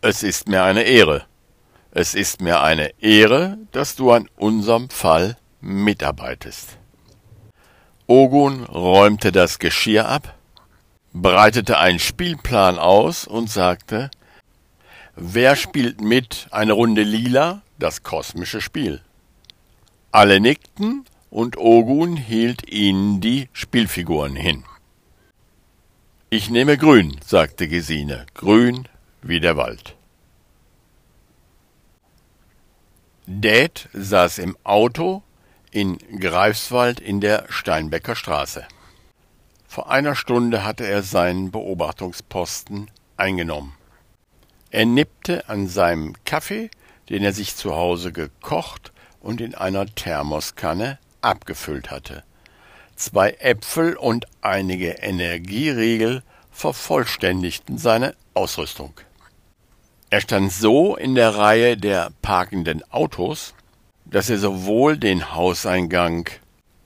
es 0.00 0.22
ist 0.22 0.48
mir 0.48 0.62
eine 0.62 0.82
Ehre. 0.82 1.26
Es 1.90 2.14
ist 2.14 2.40
mir 2.40 2.60
eine 2.60 2.92
Ehre, 3.00 3.58
dass 3.72 3.96
du 3.96 4.12
an 4.12 4.28
unserem 4.36 4.90
Fall 4.90 5.36
mitarbeitest. 5.60 6.76
Ogun 8.06 8.64
räumte 8.64 9.32
das 9.32 9.58
Geschirr 9.58 10.06
ab, 10.06 10.34
breitete 11.12 11.78
einen 11.78 11.98
Spielplan 11.98 12.78
aus 12.78 13.26
und 13.26 13.50
sagte, 13.50 14.10
Wer 15.16 15.56
spielt 15.56 16.02
mit 16.02 16.46
eine 16.50 16.74
Runde 16.74 17.02
Lila, 17.02 17.62
das 17.78 18.02
kosmische 18.02 18.60
Spiel? 18.60 19.00
Alle 20.12 20.40
nickten 20.40 21.06
und 21.30 21.56
Ogun 21.56 22.16
hielt 22.16 22.70
ihnen 22.70 23.22
die 23.22 23.48
Spielfiguren 23.54 24.36
hin. 24.36 24.64
Ich 26.28 26.50
nehme 26.50 26.76
grün, 26.76 27.16
sagte 27.24 27.66
Gesine, 27.66 28.26
grün 28.34 28.86
wie 29.28 29.40
der 29.40 29.56
Wald. 29.56 29.96
Dad 33.26 33.88
saß 33.92 34.38
im 34.38 34.56
Auto 34.62 35.22
in 35.72 35.98
Greifswald 36.20 37.00
in 37.00 37.20
der 37.20 37.46
Steinbecker 37.48 38.14
Straße. 38.14 38.66
Vor 39.66 39.90
einer 39.90 40.14
Stunde 40.14 40.64
hatte 40.64 40.86
er 40.86 41.02
seinen 41.02 41.50
Beobachtungsposten 41.50 42.90
eingenommen. 43.16 43.74
Er 44.70 44.86
nippte 44.86 45.48
an 45.48 45.68
seinem 45.68 46.14
Kaffee, 46.24 46.70
den 47.08 47.22
er 47.22 47.32
sich 47.32 47.56
zu 47.56 47.74
Hause 47.74 48.12
gekocht 48.12 48.92
und 49.20 49.40
in 49.40 49.54
einer 49.54 49.86
Thermoskanne 49.86 50.98
abgefüllt 51.20 51.90
hatte. 51.90 52.22
Zwei 52.94 53.30
Äpfel 53.32 53.96
und 53.96 54.26
einige 54.40 54.90
Energieriegel 54.90 56.22
vervollständigten 56.52 57.76
seine 57.76 58.14
Ausrüstung. 58.34 58.94
Er 60.08 60.20
stand 60.20 60.52
so 60.52 60.94
in 60.94 61.16
der 61.16 61.34
Reihe 61.34 61.76
der 61.76 62.12
parkenden 62.22 62.84
Autos, 62.92 63.54
dass 64.04 64.30
er 64.30 64.38
sowohl 64.38 64.96
den 64.96 65.34
Hauseingang 65.34 66.30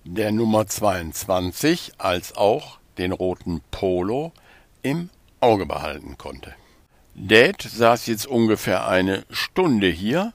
der 0.04 0.32
Nummer 0.32 0.66
22 0.66 1.92
als 1.98 2.34
auch 2.34 2.78
den 2.96 3.12
roten 3.12 3.60
Polo 3.70 4.32
im 4.80 5.10
Auge 5.38 5.66
behalten 5.66 6.16
konnte. 6.16 6.54
Dad 7.14 7.60
saß 7.60 8.06
jetzt 8.06 8.26
ungefähr 8.26 8.88
eine 8.88 9.26
Stunde 9.28 9.88
hier, 9.88 10.32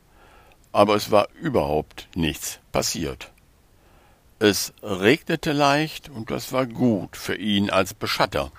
aber 0.72 0.96
es 0.96 1.10
war 1.10 1.28
überhaupt 1.42 2.08
nichts 2.14 2.60
passiert. 2.72 3.32
Es 4.38 4.74
regnete 4.84 5.54
leicht 5.54 6.10
und 6.10 6.30
das 6.30 6.52
war 6.52 6.68
gut 6.68 7.18
für 7.18 7.36
ihn 7.36 7.72
als 7.72 7.96
Beschatter. 7.96 8.52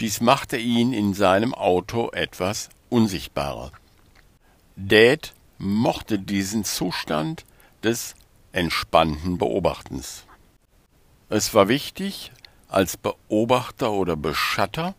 Dies 0.00 0.20
machte 0.20 0.58
ihn 0.58 0.92
in 0.92 1.14
seinem 1.14 1.54
Auto 1.54 2.10
etwas 2.10 2.68
unsichtbarer. 2.90 3.72
Dad 4.76 5.34
mochte 5.58 6.18
diesen 6.18 6.64
Zustand 6.64 7.44
des 7.82 8.14
entspannten 8.52 9.38
Beobachtens. 9.38 10.24
Es 11.28 11.54
war 11.54 11.68
wichtig, 11.68 12.32
als 12.68 12.96
Beobachter 12.96 13.92
oder 13.92 14.16
Beschatter 14.16 14.94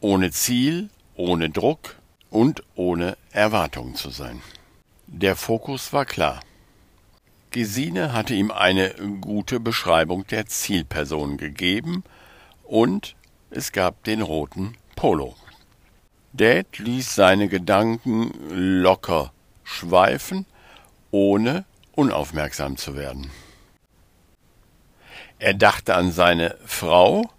ohne 0.00 0.30
Ziel, 0.30 0.90
ohne 1.14 1.50
Druck 1.50 1.96
und 2.30 2.62
ohne 2.74 3.16
Erwartung 3.30 3.94
zu 3.94 4.10
sein. 4.10 4.40
Der 5.06 5.36
Fokus 5.36 5.92
war 5.92 6.04
klar. 6.04 6.40
Gesine 7.50 8.12
hatte 8.12 8.34
ihm 8.34 8.50
eine 8.50 8.90
gute 9.20 9.60
Beschreibung 9.60 10.26
der 10.26 10.46
Zielperson 10.46 11.38
gegeben 11.38 12.04
und 12.64 13.14
es 13.50 13.72
gab 13.72 14.04
den 14.04 14.20
roten 14.20 14.76
Polo. 14.94 15.36
Dad 16.36 16.78
ließ 16.78 17.14
seine 17.14 17.48
Gedanken 17.48 18.32
locker 18.82 19.32
schweifen, 19.64 20.46
ohne 21.10 21.64
unaufmerksam 21.94 22.76
zu 22.76 22.94
werden. 22.94 23.30
Er 25.38 25.54
dachte 25.54 25.94
an 25.94 26.12
seine 26.12 26.56
Frau, 26.64 27.30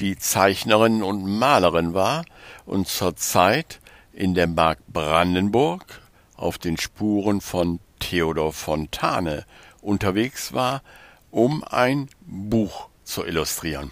die 0.00 0.18
Zeichnerin 0.18 1.02
und 1.02 1.24
Malerin 1.26 1.94
war 1.94 2.24
und 2.66 2.88
zur 2.88 3.16
Zeit 3.16 3.80
in 4.12 4.34
der 4.34 4.46
Mark 4.46 4.78
Brandenburg 4.88 6.00
auf 6.36 6.58
den 6.58 6.76
Spuren 6.76 7.40
von 7.40 7.80
Theodor 7.98 8.52
Fontane 8.52 9.44
unterwegs 9.80 10.52
war, 10.52 10.82
um 11.30 11.64
ein 11.64 12.08
Buch 12.20 12.88
zu 13.04 13.24
illustrieren. 13.24 13.90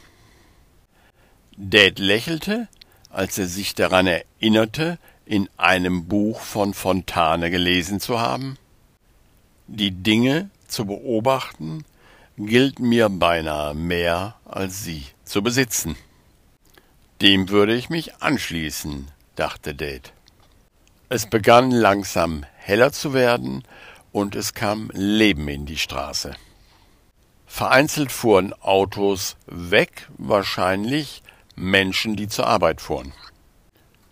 Dad 1.56 1.98
lächelte, 1.98 2.68
als 3.14 3.38
er 3.38 3.46
sich 3.46 3.74
daran 3.74 4.06
erinnerte, 4.06 4.98
in 5.24 5.48
einem 5.56 6.06
Buch 6.06 6.40
von 6.40 6.74
Fontane 6.74 7.50
gelesen 7.50 8.00
zu 8.00 8.20
haben. 8.20 8.58
Die 9.66 9.90
Dinge 9.90 10.50
zu 10.68 10.84
beobachten 10.84 11.84
gilt 12.36 12.80
mir 12.80 13.08
beinahe 13.08 13.74
mehr 13.74 14.34
als 14.44 14.84
sie 14.84 15.06
zu 15.24 15.42
besitzen. 15.42 15.96
Dem 17.22 17.48
würde 17.48 17.74
ich 17.74 17.88
mich 17.88 18.16
anschließen, 18.16 19.08
dachte 19.36 19.74
Date. 19.74 20.12
Es 21.08 21.26
begann 21.26 21.70
langsam 21.70 22.44
heller 22.56 22.92
zu 22.92 23.14
werden 23.14 23.62
und 24.12 24.34
es 24.34 24.52
kam 24.52 24.90
Leben 24.92 25.48
in 25.48 25.64
die 25.64 25.78
Straße. 25.78 26.34
Vereinzelt 27.46 28.10
fuhren 28.10 28.52
Autos 28.52 29.36
weg, 29.46 30.08
wahrscheinlich 30.18 31.22
Menschen, 31.56 32.16
die 32.16 32.28
zur 32.28 32.46
Arbeit 32.46 32.80
fuhren. 32.80 33.12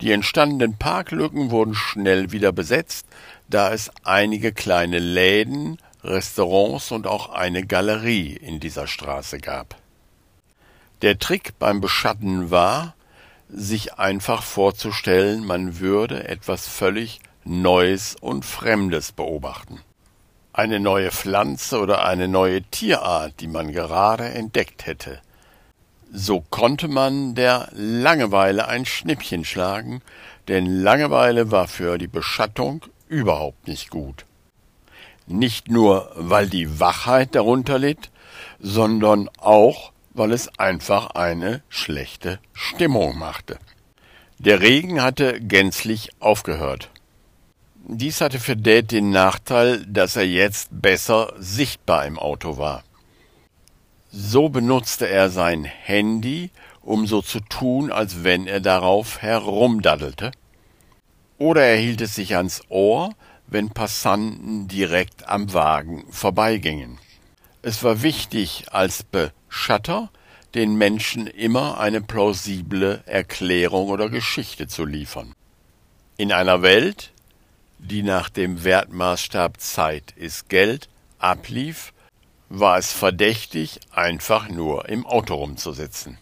Die 0.00 0.11
entstandenen 0.11 0.76
Parklücken 0.76 1.50
wurden 1.50 1.74
schnell 1.74 2.33
wieder 2.33 2.52
besetzt, 2.52 3.07
da 3.48 3.72
es 3.72 3.90
einige 4.02 4.52
kleine 4.52 4.98
Läden, 4.98 5.78
Restaurants 6.02 6.90
und 6.90 7.07
auch 7.07 7.28
eine 7.31 7.64
Galerie 7.64 8.33
in 8.35 8.59
dieser 8.59 8.88
Straße 8.88 9.38
gab. 9.38 9.76
Der 11.02 11.18
Trick 11.18 11.59
beim 11.59 11.81
Beschatten 11.81 12.50
war, 12.50 12.94
sich 13.48 13.94
einfach 13.94 14.42
vorzustellen, 14.42 15.44
man 15.44 15.78
würde 15.78 16.28
etwas 16.28 16.66
völlig 16.66 17.20
Neues 17.44 18.16
und 18.20 18.44
Fremdes 18.44 19.12
beobachten. 19.12 19.81
Eine 20.52 20.81
neue 20.81 21.11
Pflanze 21.11 21.81
oder 21.81 22.05
eine 22.05 22.28
neue 22.28 22.62
Tierart, 22.62 23.40
die 23.40 23.48
man 23.48 23.72
gerade 23.72 24.24
entdeckt 24.24 24.87
hätte. 24.87 25.20
So 26.14 26.44
konnte 26.51 26.88
man 26.88 27.35
der 27.35 27.70
Langeweile 27.72 28.68
ein 28.68 28.85
Schnippchen 28.85 29.46
schlagen, 29.46 30.03
denn 30.46 30.66
Langeweile 30.66 31.51
war 31.51 31.68
für 31.68 31.96
die 31.96 32.07
Beschattung 32.07 32.85
überhaupt 33.09 33.66
nicht 33.66 33.88
gut. 33.88 34.27
Nicht 35.27 35.70
nur, 35.70 36.12
weil 36.14 36.51
die 36.51 36.79
Wachheit 36.79 37.35
darunter 37.35 37.79
litt, 37.79 38.11
sondern 38.61 39.31
auch, 39.38 39.92
weil 40.12 40.33
es 40.33 40.59
einfach 40.59 41.12
eine 41.14 41.62
schlechte 41.70 42.40
Stimmung 42.53 43.18
machte. 43.18 43.59
Der 44.38 44.61
Regen 44.61 45.01
hatte 45.01 45.40
gänzlich 45.40 46.11
aufgehört. 46.20 46.90
Dies 47.88 48.20
hatte 48.20 48.38
für 48.38 48.57
Dad 48.57 48.90
den 48.90 49.11
Nachteil, 49.11 49.87
dass 49.87 50.16
er 50.16 50.27
jetzt 50.27 50.68
besser 50.70 51.33
sichtbar 51.38 52.05
im 52.05 52.18
Auto 52.18 52.59
war. 52.59 52.85
So 54.14 54.51
benutzte 54.51 55.09
er 55.09 55.31
sein 55.31 55.64
Handy, 55.64 56.51
um 56.83 57.07
so 57.07 57.22
zu 57.22 57.40
tun, 57.40 57.90
als 57.90 58.25
wenn 58.25 58.46
er 58.46 58.61
darauf 58.61 59.22
herumdaddelte. 59.22 60.33
Oder 61.38 61.62
er 61.64 61.77
hielt 61.79 62.03
es 62.03 62.14
sich 62.14 62.37
ans 62.37 62.61
Ohr, 62.68 63.14
wenn 63.46 63.70
Passanten 63.70 64.68
direkt 64.68 65.27
am 65.29 65.55
Wagen 65.55 66.05
vorbeigingen. 66.11 66.98
Es 67.62 67.83
war 67.83 68.03
wichtig, 68.03 68.66
als 68.70 69.03
Beschatter 69.03 70.11
den 70.55 70.75
Menschen 70.75 71.27
immer 71.27 71.81
eine 71.81 72.03
plausible 72.03 73.03
Erklärung 73.07 73.88
oder 73.88 74.11
Geschichte 74.11 74.68
zu 74.68 74.85
liefern. 74.85 75.35
In 76.18 76.33
einer 76.33 76.61
Welt, 76.61 77.12
die 77.79 78.03
nach 78.03 78.29
dem 78.29 78.62
Wertmaßstab 78.62 79.59
Zeit 79.59 80.12
ist 80.16 80.51
Geld 80.51 80.90
ablief, 81.18 81.94
war 82.55 82.77
es 82.77 82.93
verdächtig, 82.93 83.81
einfach 83.93 84.47
nur 84.51 84.87
im 84.91 85.07
Auto 85.07 85.37
rumzusitzen. 85.37 86.19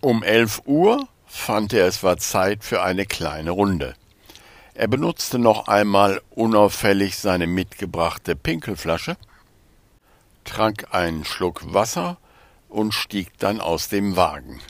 Um 0.00 0.22
elf 0.22 0.62
Uhr 0.64 1.06
fand 1.26 1.74
er, 1.74 1.86
es 1.86 2.02
war 2.02 2.16
Zeit 2.16 2.64
für 2.64 2.82
eine 2.82 3.04
kleine 3.04 3.50
Runde. 3.50 3.94
Er 4.72 4.88
benutzte 4.88 5.38
noch 5.38 5.68
einmal 5.68 6.22
unauffällig 6.30 7.18
seine 7.18 7.46
mitgebrachte 7.46 8.34
Pinkelflasche, 8.34 9.18
trank 10.44 10.86
einen 10.90 11.26
Schluck 11.26 11.74
Wasser 11.74 12.16
und 12.70 12.94
stieg 12.94 13.38
dann 13.38 13.60
aus 13.60 13.90
dem 13.90 14.16
Wagen. 14.16 14.62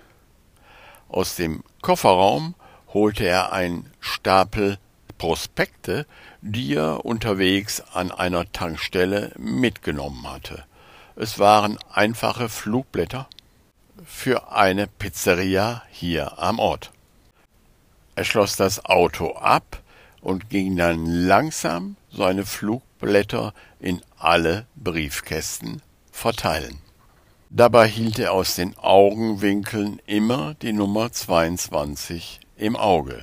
Aus 1.09 1.37
dem 1.37 1.63
Kofferraum 1.81 2.57
holte 2.93 3.25
er 3.25 3.53
einen 3.53 3.89
Stapel 4.01 4.79
Prospekte, 5.17 6.07
die 6.41 6.75
er 6.75 7.05
unterwegs 7.05 7.81
an 7.93 8.11
einer 8.11 8.51
Tankstelle 8.51 9.31
mitgenommen 9.39 10.29
hatte. 10.29 10.65
Es 11.15 11.39
waren 11.39 11.79
einfache 11.93 12.49
Flugblätter 12.49 13.29
für 14.05 14.51
eine 14.53 14.87
Pizzeria 14.87 15.83
hier 15.91 16.39
am 16.39 16.59
Ort. 16.59 16.91
Er 18.15 18.25
schloss 18.25 18.57
das 18.57 18.85
Auto 18.85 19.33
ab 19.35 19.83
und 20.23 20.49
ging 20.49 20.77
dann 20.77 21.07
langsam 21.07 21.97
seine 22.11 22.47
Flugblätter 22.47 23.53
in 23.79 24.01
alle 24.19 24.67
Briefkästen 24.77 25.83
verteilen. 26.11 26.79
Dabei 27.51 27.87
hielt 27.89 28.19
er 28.19 28.33
aus 28.33 28.55
den 28.55 28.79
Augenwinkeln 28.79 30.01
immer 30.07 30.55
die 30.55 30.73
Nummer 30.73 31.13
22 31.13 32.41
im 32.57 32.77
Auge. 32.77 33.23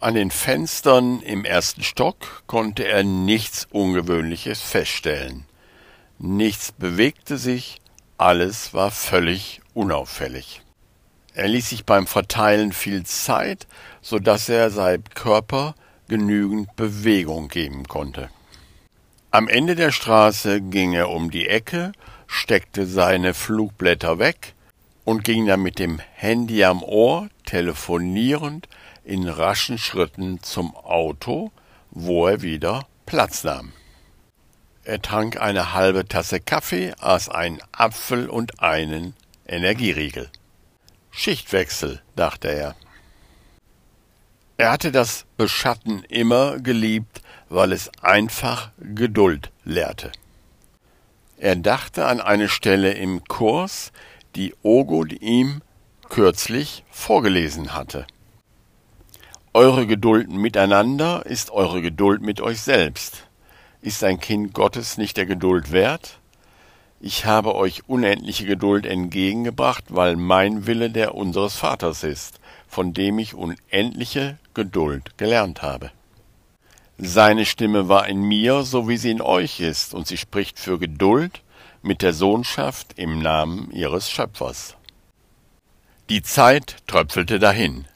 An 0.00 0.14
den 0.14 0.30
Fenstern 0.30 1.20
im 1.20 1.44
ersten 1.44 1.82
Stock 1.82 2.42
konnte 2.46 2.84
er 2.88 3.04
nichts 3.04 3.68
Ungewöhnliches 3.70 4.62
feststellen. 4.62 5.44
Nichts 6.24 6.70
bewegte 6.70 7.36
sich, 7.36 7.80
alles 8.16 8.72
war 8.74 8.92
völlig 8.92 9.60
unauffällig. 9.74 10.62
Er 11.34 11.48
ließ 11.48 11.70
sich 11.70 11.84
beim 11.84 12.06
Verteilen 12.06 12.72
viel 12.72 13.02
Zeit, 13.02 13.66
so 14.02 14.20
dass 14.20 14.48
er 14.48 14.70
seinem 14.70 15.02
Körper 15.14 15.74
genügend 16.06 16.76
Bewegung 16.76 17.48
geben 17.48 17.88
konnte. 17.88 18.30
Am 19.32 19.48
Ende 19.48 19.74
der 19.74 19.90
Straße 19.90 20.60
ging 20.60 20.92
er 20.92 21.10
um 21.10 21.32
die 21.32 21.48
Ecke, 21.48 21.90
steckte 22.28 22.86
seine 22.86 23.34
Flugblätter 23.34 24.20
weg 24.20 24.54
und 25.04 25.24
ging 25.24 25.46
dann 25.46 25.62
mit 25.62 25.80
dem 25.80 25.98
Handy 26.14 26.62
am 26.62 26.84
Ohr, 26.84 27.30
telefonierend, 27.46 28.68
in 29.02 29.26
raschen 29.26 29.76
Schritten 29.76 30.40
zum 30.40 30.76
Auto, 30.76 31.50
wo 31.90 32.28
er 32.28 32.42
wieder 32.42 32.86
Platz 33.06 33.42
nahm. 33.42 33.72
Er 34.84 35.00
trank 35.00 35.40
eine 35.40 35.74
halbe 35.74 36.06
Tasse 36.06 36.40
Kaffee, 36.40 36.92
aß 36.98 37.28
einen 37.28 37.60
Apfel 37.70 38.28
und 38.28 38.60
einen 38.60 39.14
Energieriegel. 39.46 40.28
Schichtwechsel, 41.12 42.02
dachte 42.16 42.48
er. 42.48 42.74
Er 44.56 44.72
hatte 44.72 44.90
das 44.90 45.24
Beschatten 45.36 46.02
immer 46.04 46.58
geliebt, 46.58 47.22
weil 47.48 47.72
es 47.72 47.90
einfach 48.00 48.70
Geduld 48.78 49.52
lehrte. 49.64 50.10
Er 51.36 51.54
dachte 51.56 52.06
an 52.06 52.20
eine 52.20 52.48
Stelle 52.48 52.92
im 52.92 53.24
Kurs, 53.24 53.92
die 54.34 54.54
Ogo 54.62 55.04
ihm 55.04 55.62
kürzlich 56.08 56.84
vorgelesen 56.90 57.74
hatte. 57.74 58.06
Eure 59.52 59.86
Geduld 59.86 60.30
miteinander 60.30 61.24
ist 61.26 61.50
eure 61.50 61.82
Geduld 61.82 62.22
mit 62.22 62.40
euch 62.40 62.62
selbst. 62.62 63.28
Ist 63.82 64.04
ein 64.04 64.20
Kind 64.20 64.54
Gottes 64.54 64.96
nicht 64.96 65.16
der 65.16 65.26
Geduld 65.26 65.72
wert? 65.72 66.20
Ich 67.00 67.24
habe 67.24 67.56
euch 67.56 67.88
unendliche 67.88 68.46
Geduld 68.46 68.86
entgegengebracht, 68.86 69.86
weil 69.88 70.14
mein 70.14 70.68
Wille 70.68 70.88
der 70.88 71.16
unseres 71.16 71.56
Vaters 71.56 72.04
ist, 72.04 72.38
von 72.68 72.94
dem 72.94 73.18
ich 73.18 73.34
unendliche 73.34 74.38
Geduld 74.54 75.18
gelernt 75.18 75.62
habe. 75.62 75.90
Seine 76.96 77.44
Stimme 77.44 77.88
war 77.88 78.06
in 78.06 78.22
mir, 78.22 78.62
so 78.62 78.88
wie 78.88 78.96
sie 78.96 79.10
in 79.10 79.20
euch 79.20 79.58
ist, 79.58 79.94
und 79.94 80.06
sie 80.06 80.16
spricht 80.16 80.60
für 80.60 80.78
Geduld 80.78 81.42
mit 81.82 82.02
der 82.02 82.12
Sohnschaft 82.12 82.96
im 82.96 83.18
Namen 83.18 83.68
ihres 83.72 84.08
Schöpfers. 84.08 84.76
Die 86.08 86.22
Zeit 86.22 86.76
tröpfelte 86.86 87.40
dahin. 87.40 87.86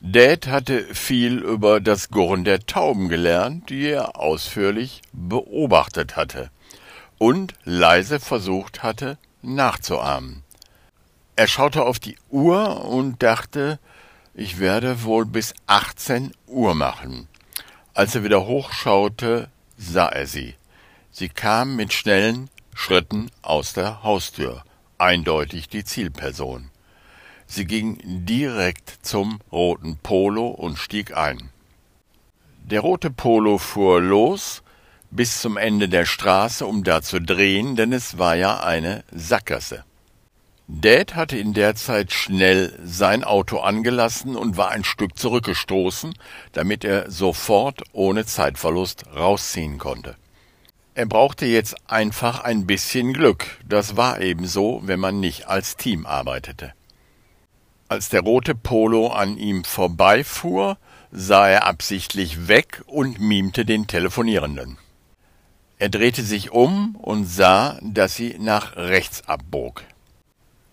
Dad 0.00 0.46
hatte 0.46 0.94
viel 0.94 1.38
über 1.38 1.80
das 1.80 2.08
Gurren 2.08 2.44
der 2.44 2.60
Tauben 2.60 3.08
gelernt, 3.08 3.68
die 3.68 3.88
er 3.88 4.16
ausführlich 4.16 5.02
beobachtet 5.12 6.14
hatte 6.14 6.50
und 7.18 7.54
leise 7.64 8.20
versucht 8.20 8.84
hatte 8.84 9.18
nachzuahmen. 9.42 10.44
Er 11.34 11.48
schaute 11.48 11.84
auf 11.84 11.98
die 11.98 12.16
Uhr 12.30 12.84
und 12.84 13.22
dachte, 13.24 13.80
ich 14.34 14.60
werde 14.60 15.02
wohl 15.02 15.26
bis 15.26 15.52
18 15.66 16.32
Uhr 16.46 16.74
machen. 16.76 17.26
Als 17.92 18.14
er 18.14 18.22
wieder 18.22 18.46
hochschaute, 18.46 19.48
sah 19.76 20.06
er 20.06 20.28
sie. 20.28 20.54
Sie 21.10 21.28
kam 21.28 21.74
mit 21.74 21.92
schnellen 21.92 22.50
Schritten 22.72 23.30
aus 23.42 23.72
der 23.72 24.04
Haustür, 24.04 24.62
eindeutig 24.98 25.68
die 25.68 25.84
Zielperson. 25.84 26.70
Sie 27.50 27.64
ging 27.64 27.98
direkt 28.04 28.98
zum 29.02 29.40
roten 29.50 29.96
Polo 29.96 30.48
und 30.48 30.78
stieg 30.78 31.16
ein. 31.16 31.48
Der 32.62 32.80
rote 32.80 33.10
Polo 33.10 33.56
fuhr 33.56 34.02
los 34.02 34.62
bis 35.10 35.40
zum 35.40 35.56
Ende 35.56 35.88
der 35.88 36.04
Straße, 36.04 36.66
um 36.66 36.84
da 36.84 37.00
zu 37.00 37.22
drehen, 37.22 37.74
denn 37.74 37.94
es 37.94 38.18
war 38.18 38.36
ja 38.36 38.60
eine 38.60 39.02
Sackgasse. 39.10 39.84
Dad 40.68 41.14
hatte 41.14 41.38
in 41.38 41.54
der 41.54 41.74
Zeit 41.74 42.12
schnell 42.12 42.78
sein 42.84 43.24
Auto 43.24 43.60
angelassen 43.60 44.36
und 44.36 44.58
war 44.58 44.68
ein 44.68 44.84
Stück 44.84 45.16
zurückgestoßen, 45.18 46.12
damit 46.52 46.84
er 46.84 47.10
sofort 47.10 47.82
ohne 47.92 48.26
Zeitverlust 48.26 49.06
rausziehen 49.16 49.78
konnte. 49.78 50.16
Er 50.94 51.06
brauchte 51.06 51.46
jetzt 51.46 51.76
einfach 51.90 52.40
ein 52.40 52.66
bisschen 52.66 53.14
Glück, 53.14 53.46
das 53.66 53.96
war 53.96 54.20
ebenso, 54.20 54.82
wenn 54.84 55.00
man 55.00 55.20
nicht 55.20 55.48
als 55.48 55.78
Team 55.78 56.04
arbeitete. 56.04 56.74
Als 57.90 58.10
der 58.10 58.20
rote 58.20 58.54
Polo 58.54 59.08
an 59.08 59.38
ihm 59.38 59.64
vorbeifuhr, 59.64 60.76
sah 61.10 61.48
er 61.48 61.64
absichtlich 61.64 62.46
weg 62.46 62.82
und 62.86 63.18
mimte 63.18 63.64
den 63.64 63.86
Telefonierenden. 63.86 64.76
Er 65.78 65.88
drehte 65.88 66.22
sich 66.22 66.50
um 66.50 66.96
und 66.96 67.24
sah, 67.24 67.78
dass 67.82 68.14
sie 68.14 68.36
nach 68.38 68.76
rechts 68.76 69.26
abbog. 69.26 69.84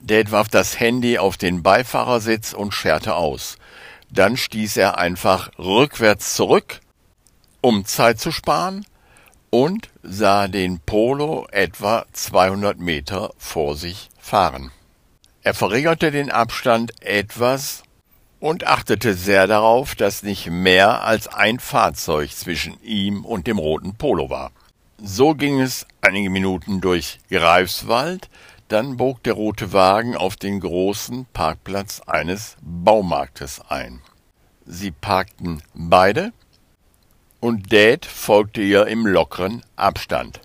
Dad 0.01 0.31
warf 0.31 0.49
das 0.49 0.79
Handy 0.79 1.17
auf 1.17 1.37
den 1.37 1.63
Beifahrersitz 1.63 2.51
und 2.51 2.73
scherte 2.73 3.15
aus. 3.15 3.57
Dann 4.09 4.35
stieß 4.35 4.75
er 4.75 4.97
einfach 4.97 5.51
rückwärts 5.57 6.35
zurück, 6.35 6.81
um 7.61 7.85
Zeit 7.85 8.19
zu 8.19 8.31
sparen, 8.31 8.85
und 9.51 9.89
sah 10.03 10.49
den 10.49 10.79
Polo 10.79 11.47
etwa 11.49 12.05
200 12.11 12.77
Meter 12.77 13.31
vor 13.37 13.77
sich 13.77 14.09
fahren. 14.19 14.71
Er 15.45 15.53
verringerte 15.53 16.09
den 16.09 16.31
Abstand 16.31 17.03
etwas 17.03 17.83
und 18.39 18.65
achtete 18.65 19.13
sehr 19.13 19.45
darauf, 19.45 19.93
dass 19.93 20.23
nicht 20.23 20.49
mehr 20.49 21.03
als 21.03 21.27
ein 21.27 21.59
Fahrzeug 21.59 22.31
zwischen 22.31 22.81
ihm 22.81 23.23
und 23.23 23.45
dem 23.45 23.59
roten 23.59 23.93
Polo 23.93 24.31
war. 24.31 24.51
So 24.97 25.35
ging 25.35 25.61
es 25.61 25.85
einige 26.01 26.31
Minuten 26.31 26.81
durch 26.81 27.19
Greifswald, 27.29 28.27
dann 28.69 28.97
bog 28.97 29.21
der 29.21 29.33
rote 29.33 29.71
Wagen 29.71 30.15
auf 30.15 30.35
den 30.35 30.61
großen 30.61 31.27
Parkplatz 31.31 32.01
eines 32.07 32.57
Baumarktes 32.63 33.61
ein. 33.69 34.01
Sie 34.65 34.89
parkten 34.89 35.61
beide, 35.75 36.33
und 37.39 37.71
Dad 37.71 38.07
folgte 38.07 38.61
ihr 38.61 38.87
im 38.87 39.05
lockeren 39.05 39.61
Abstand. 39.75 40.41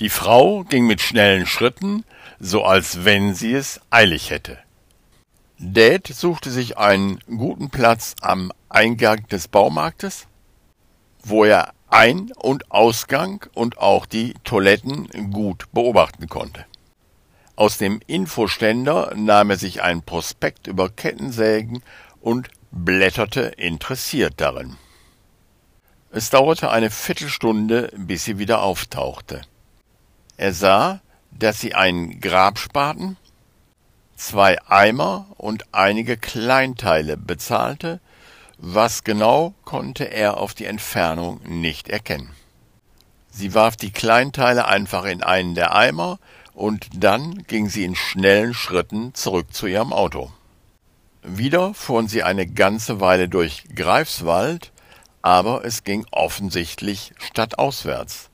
Die 0.00 0.10
Frau 0.10 0.64
ging 0.64 0.84
mit 0.84 1.00
schnellen 1.00 1.46
Schritten 1.46 2.02
so 2.44 2.62
als 2.62 3.06
wenn 3.06 3.34
sie 3.34 3.54
es 3.54 3.80
eilig 3.88 4.28
hätte. 4.28 4.58
Dad 5.58 6.06
suchte 6.06 6.50
sich 6.50 6.76
einen 6.76 7.18
guten 7.26 7.70
Platz 7.70 8.14
am 8.20 8.52
Eingang 8.68 9.26
des 9.28 9.48
Baumarktes, 9.48 10.26
wo 11.22 11.44
er 11.44 11.72
Ein- 11.88 12.32
und 12.32 12.70
Ausgang 12.70 13.46
und 13.54 13.78
auch 13.78 14.04
die 14.04 14.34
Toiletten 14.44 15.30
gut 15.32 15.72
beobachten 15.72 16.28
konnte. 16.28 16.66
Aus 17.56 17.78
dem 17.78 18.00
Infoständer 18.06 19.14
nahm 19.16 19.50
er 19.50 19.56
sich 19.56 19.82
ein 19.82 20.02
Prospekt 20.02 20.66
über 20.66 20.90
Kettensägen 20.90 21.82
und 22.20 22.50
blätterte 22.72 23.40
interessiert 23.56 24.34
darin. 24.36 24.76
Es 26.10 26.28
dauerte 26.28 26.70
eine 26.70 26.90
Viertelstunde, 26.90 27.90
bis 27.96 28.24
sie 28.24 28.38
wieder 28.38 28.60
auftauchte. 28.60 29.42
Er 30.36 30.52
sah, 30.52 31.00
dass 31.38 31.60
sie 31.60 31.74
einen 31.74 32.20
Grabspaten, 32.20 33.16
zwei 34.16 34.60
Eimer 34.68 35.26
und 35.36 35.64
einige 35.72 36.16
Kleinteile 36.16 37.16
bezahlte, 37.16 38.00
was 38.58 39.04
genau 39.04 39.54
konnte 39.64 40.04
er 40.04 40.38
auf 40.38 40.54
die 40.54 40.66
Entfernung 40.66 41.40
nicht 41.44 41.88
erkennen. 41.88 42.30
Sie 43.30 43.52
warf 43.52 43.76
die 43.76 43.90
Kleinteile 43.90 44.66
einfach 44.66 45.04
in 45.04 45.22
einen 45.22 45.54
der 45.54 45.74
Eimer 45.74 46.18
und 46.54 46.88
dann 46.94 47.42
ging 47.48 47.68
sie 47.68 47.84
in 47.84 47.96
schnellen 47.96 48.54
Schritten 48.54 49.12
zurück 49.14 49.52
zu 49.52 49.66
ihrem 49.66 49.92
Auto. 49.92 50.32
Wieder 51.22 51.74
fuhren 51.74 52.06
sie 52.06 52.22
eine 52.22 52.46
ganze 52.46 53.00
Weile 53.00 53.28
durch 53.28 53.64
Greifswald, 53.74 54.72
aber 55.22 55.64
es 55.64 55.82
ging 55.82 56.06
offensichtlich 56.10 57.12
stadtauswärts. 57.18 58.30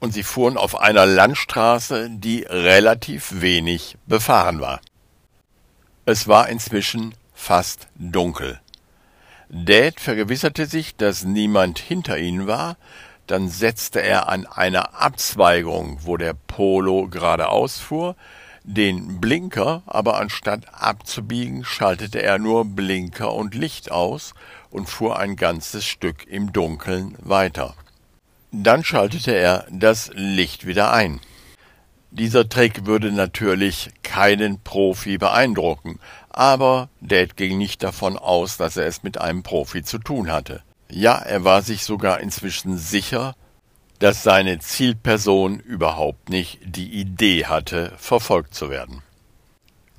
Und 0.00 0.12
sie 0.12 0.22
fuhren 0.22 0.56
auf 0.56 0.80
einer 0.80 1.06
Landstraße, 1.06 2.10
die 2.10 2.42
relativ 2.48 3.40
wenig 3.40 3.96
befahren 4.06 4.60
war. 4.60 4.80
Es 6.06 6.26
war 6.26 6.48
inzwischen 6.48 7.14
fast 7.34 7.86
dunkel. 7.94 8.60
Dad 9.48 10.00
vergewisserte 10.00 10.66
sich, 10.66 10.96
dass 10.96 11.24
niemand 11.24 11.78
hinter 11.78 12.18
ihnen 12.18 12.46
war, 12.46 12.76
dann 13.26 13.48
setzte 13.48 14.02
er 14.02 14.28
an 14.28 14.46
einer 14.46 15.00
Abzweigung, 15.00 15.98
wo 16.02 16.16
der 16.16 16.34
Polo 16.34 17.06
geradeaus 17.06 17.78
fuhr, 17.78 18.16
den 18.64 19.20
Blinker, 19.20 19.82
aber 19.86 20.18
anstatt 20.18 20.66
abzubiegen, 20.72 21.64
schaltete 21.64 22.22
er 22.22 22.38
nur 22.38 22.64
Blinker 22.64 23.32
und 23.32 23.54
Licht 23.54 23.90
aus 23.90 24.34
und 24.70 24.88
fuhr 24.88 25.18
ein 25.18 25.36
ganzes 25.36 25.84
Stück 25.84 26.26
im 26.26 26.52
Dunkeln 26.52 27.16
weiter. 27.20 27.74
Dann 28.52 28.82
schaltete 28.82 29.32
er 29.32 29.66
das 29.70 30.10
Licht 30.14 30.66
wieder 30.66 30.92
ein. 30.92 31.20
Dieser 32.10 32.48
Trick 32.48 32.86
würde 32.86 33.12
natürlich 33.12 33.90
keinen 34.02 34.60
Profi 34.60 35.18
beeindrucken, 35.18 36.00
aber 36.28 36.88
Dad 37.00 37.36
ging 37.36 37.58
nicht 37.58 37.84
davon 37.84 38.18
aus, 38.18 38.56
dass 38.56 38.76
er 38.76 38.86
es 38.86 39.04
mit 39.04 39.20
einem 39.20 39.44
Profi 39.44 39.84
zu 39.84 39.98
tun 39.98 40.32
hatte. 40.32 40.62
Ja, 40.90 41.14
er 41.18 41.44
war 41.44 41.62
sich 41.62 41.84
sogar 41.84 42.18
inzwischen 42.18 42.76
sicher, 42.76 43.36
dass 44.00 44.24
seine 44.24 44.58
Zielperson 44.58 45.60
überhaupt 45.60 46.30
nicht 46.30 46.58
die 46.64 46.90
Idee 46.90 47.46
hatte, 47.46 47.92
verfolgt 47.96 48.54
zu 48.54 48.70
werden. 48.70 49.02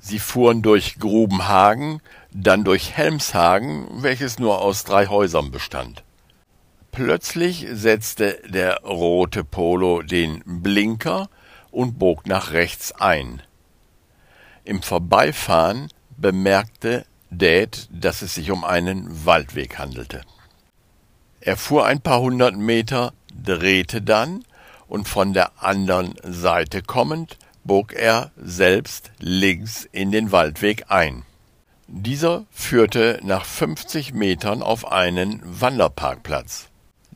Sie 0.00 0.18
fuhren 0.18 0.60
durch 0.60 0.98
Grubenhagen, 0.98 2.02
dann 2.32 2.64
durch 2.64 2.92
Helmshagen, 2.92 3.86
welches 4.02 4.38
nur 4.38 4.60
aus 4.60 4.84
drei 4.84 5.06
Häusern 5.06 5.50
bestand. 5.50 6.02
Plötzlich 6.92 7.66
setzte 7.72 8.38
der 8.46 8.82
rote 8.82 9.44
Polo 9.44 10.02
den 10.02 10.42
Blinker 10.44 11.30
und 11.70 11.98
bog 11.98 12.26
nach 12.26 12.52
rechts 12.52 12.92
ein. 12.92 13.42
Im 14.64 14.82
Vorbeifahren 14.82 15.88
bemerkte 16.18 17.06
Dad, 17.30 17.88
dass 17.90 18.20
es 18.20 18.34
sich 18.34 18.50
um 18.50 18.62
einen 18.62 19.24
Waldweg 19.24 19.78
handelte. 19.78 20.20
Er 21.40 21.56
fuhr 21.56 21.86
ein 21.86 22.02
paar 22.02 22.20
hundert 22.20 22.56
Meter, 22.56 23.14
drehte 23.34 24.02
dann 24.02 24.44
und 24.86 25.08
von 25.08 25.32
der 25.32 25.62
anderen 25.62 26.14
Seite 26.22 26.82
kommend 26.82 27.38
bog 27.64 27.94
er 27.94 28.32
selbst 28.36 29.12
links 29.18 29.88
in 29.92 30.12
den 30.12 30.30
Waldweg 30.30 30.84
ein. 30.90 31.22
Dieser 31.86 32.44
führte 32.50 33.18
nach 33.22 33.46
50 33.46 34.12
Metern 34.12 34.62
auf 34.62 34.92
einen 34.92 35.40
Wanderparkplatz. 35.42 36.68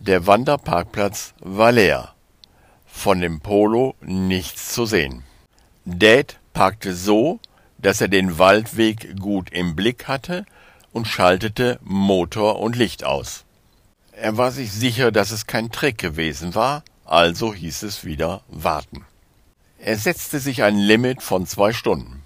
Der 0.07 0.25
Wanderparkplatz 0.29 1.35
war 1.40 1.73
leer. 1.73 2.14
Von 2.87 3.21
dem 3.21 3.40
Polo 3.40 3.97
nichts 4.01 4.73
zu 4.73 4.87
sehen. 4.87 5.25
Dad 5.85 6.38
parkte 6.53 6.95
so, 6.95 7.40
dass 7.79 8.01
er 8.01 8.07
den 8.07 8.38
Waldweg 8.38 9.19
gut 9.19 9.51
im 9.51 9.75
Blick 9.75 10.07
hatte 10.07 10.47
und 10.92 11.09
schaltete 11.09 11.81
Motor 11.83 12.61
und 12.61 12.77
Licht 12.77 13.03
aus. 13.03 13.45
Er 14.12 14.37
war 14.37 14.53
sich 14.53 14.71
sicher, 14.71 15.11
dass 15.11 15.33
es 15.33 15.49
kein 15.49 15.73
Trick 15.73 15.99
gewesen 15.99 16.55
war, 16.55 16.85
also 17.05 17.53
hieß 17.53 17.83
es 17.83 18.05
wieder 18.05 18.42
warten. 18.47 19.05
Er 19.81 19.97
setzte 19.97 20.38
sich 20.38 20.62
ein 20.62 20.79
Limit 20.79 21.21
von 21.21 21.49
zwei 21.49 21.73
Stunden. 21.73 22.23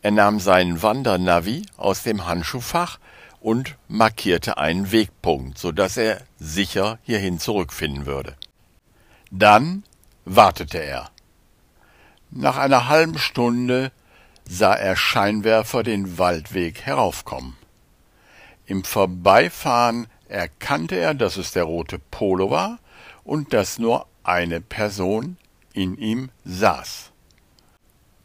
Er 0.00 0.10
nahm 0.10 0.40
seinen 0.40 0.82
Wandernavi 0.82 1.66
aus 1.76 2.02
dem 2.02 2.24
Handschuhfach 2.24 2.98
und 3.44 3.76
markierte 3.88 4.56
einen 4.56 4.90
Wegpunkt, 4.90 5.58
so 5.58 5.70
dass 5.70 5.98
er 5.98 6.22
sicher 6.38 6.98
hierhin 7.02 7.38
zurückfinden 7.38 8.06
würde. 8.06 8.36
Dann 9.30 9.82
wartete 10.24 10.78
er. 10.78 11.10
Nach 12.30 12.56
einer 12.56 12.88
halben 12.88 13.18
Stunde 13.18 13.92
sah 14.48 14.72
er 14.72 14.96
Scheinwerfer 14.96 15.82
den 15.82 16.16
Waldweg 16.16 16.80
heraufkommen. 16.86 17.58
Im 18.64 18.82
Vorbeifahren 18.82 20.06
erkannte 20.26 20.96
er, 20.96 21.12
dass 21.12 21.36
es 21.36 21.52
der 21.52 21.64
rote 21.64 21.98
Polo 21.98 22.50
war 22.50 22.78
und 23.24 23.52
dass 23.52 23.78
nur 23.78 24.06
eine 24.22 24.62
Person 24.62 25.36
in 25.74 25.98
ihm 25.98 26.30
saß. 26.46 27.10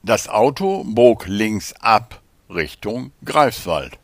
Das 0.01 0.29
Auto 0.29 0.85
bog 0.85 1.25
links 1.27 1.73
ab 1.73 2.21
Richtung 2.49 3.11
Greifswald. 3.25 3.99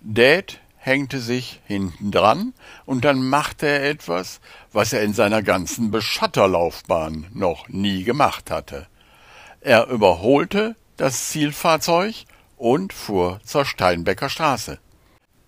Dad 0.00 0.60
hängte 0.76 1.20
sich 1.20 1.60
hinten 1.66 2.10
dran 2.10 2.54
und 2.86 3.04
dann 3.04 3.28
machte 3.28 3.66
er 3.66 3.88
etwas, 3.90 4.40
was 4.72 4.92
er 4.92 5.02
in 5.02 5.12
seiner 5.12 5.42
ganzen 5.42 5.90
Beschatterlaufbahn 5.90 7.26
noch 7.34 7.68
nie 7.68 8.04
gemacht 8.04 8.50
hatte. 8.50 8.86
Er 9.60 9.88
überholte 9.88 10.76
das 10.96 11.28
Zielfahrzeug 11.28 12.14
und 12.56 12.92
fuhr 12.92 13.40
zur 13.44 13.64
Steinbecker 13.64 14.28
Straße. 14.28 14.78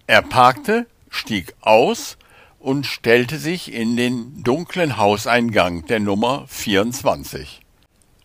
Er 0.07 0.23
parkte 0.23 0.87
stieg 1.11 1.55
aus 1.61 2.17
und 2.59 2.87
stellte 2.87 3.39
sich 3.39 3.73
in 3.73 3.97
den 3.97 4.43
dunklen 4.43 4.97
Hauseingang 4.97 5.87
der 5.87 6.01
Nummer 6.01 6.45
24. 6.49 7.61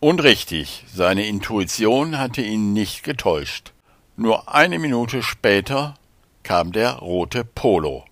Und 0.00 0.22
richtig, 0.22 0.84
seine 0.92 1.26
Intuition 1.26 2.18
hatte 2.18 2.42
ihn 2.42 2.72
nicht 2.72 3.02
getäuscht. 3.02 3.72
Nur 4.16 4.52
eine 4.52 4.78
Minute 4.78 5.22
später 5.22 5.94
kam 6.46 6.70
der 6.70 6.92
rote 6.98 7.44
Polo. 7.44 8.04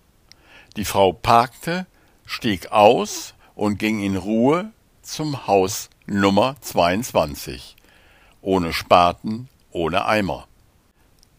Die 0.75 0.83
Frau 0.83 1.13
parkte, 1.13 1.87
stieg 2.25 2.69
aus 2.73 3.33
und 3.55 3.79
ging 3.79 4.03
in 4.03 4.17
Ruhe 4.17 4.71
zum 5.01 5.47
Haus 5.47 5.89
Nummer 6.05 6.57
22. 6.59 7.77
Ohne 8.41 8.73
Spaten, 8.73 9.47
ohne 9.71 10.05
Eimer. 10.05 10.49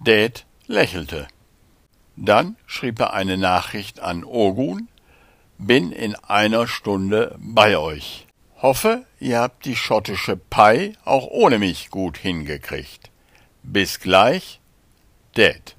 Dad 0.00 0.46
lächelte. 0.68 1.28
Dann 2.16 2.56
schrieb 2.64 2.98
er 2.98 3.12
eine 3.12 3.36
Nachricht 3.36 4.00
an 4.00 4.24
Ogun, 4.24 4.88
bin 5.58 5.92
in 5.92 6.14
einer 6.14 6.66
Stunde 6.66 7.36
bei 7.38 7.76
euch. 7.76 8.26
Hoffe, 8.62 9.04
ihr 9.20 9.40
habt 9.40 9.66
die 9.66 9.76
schottische 9.76 10.38
Pie 10.38 10.94
auch 11.04 11.26
ohne 11.26 11.58
mich 11.58 11.90
gut 11.90 12.16
hingekriegt. 12.16 13.10
Bis 13.62 14.00
gleich, 14.00 14.60
Dad. 15.34 15.75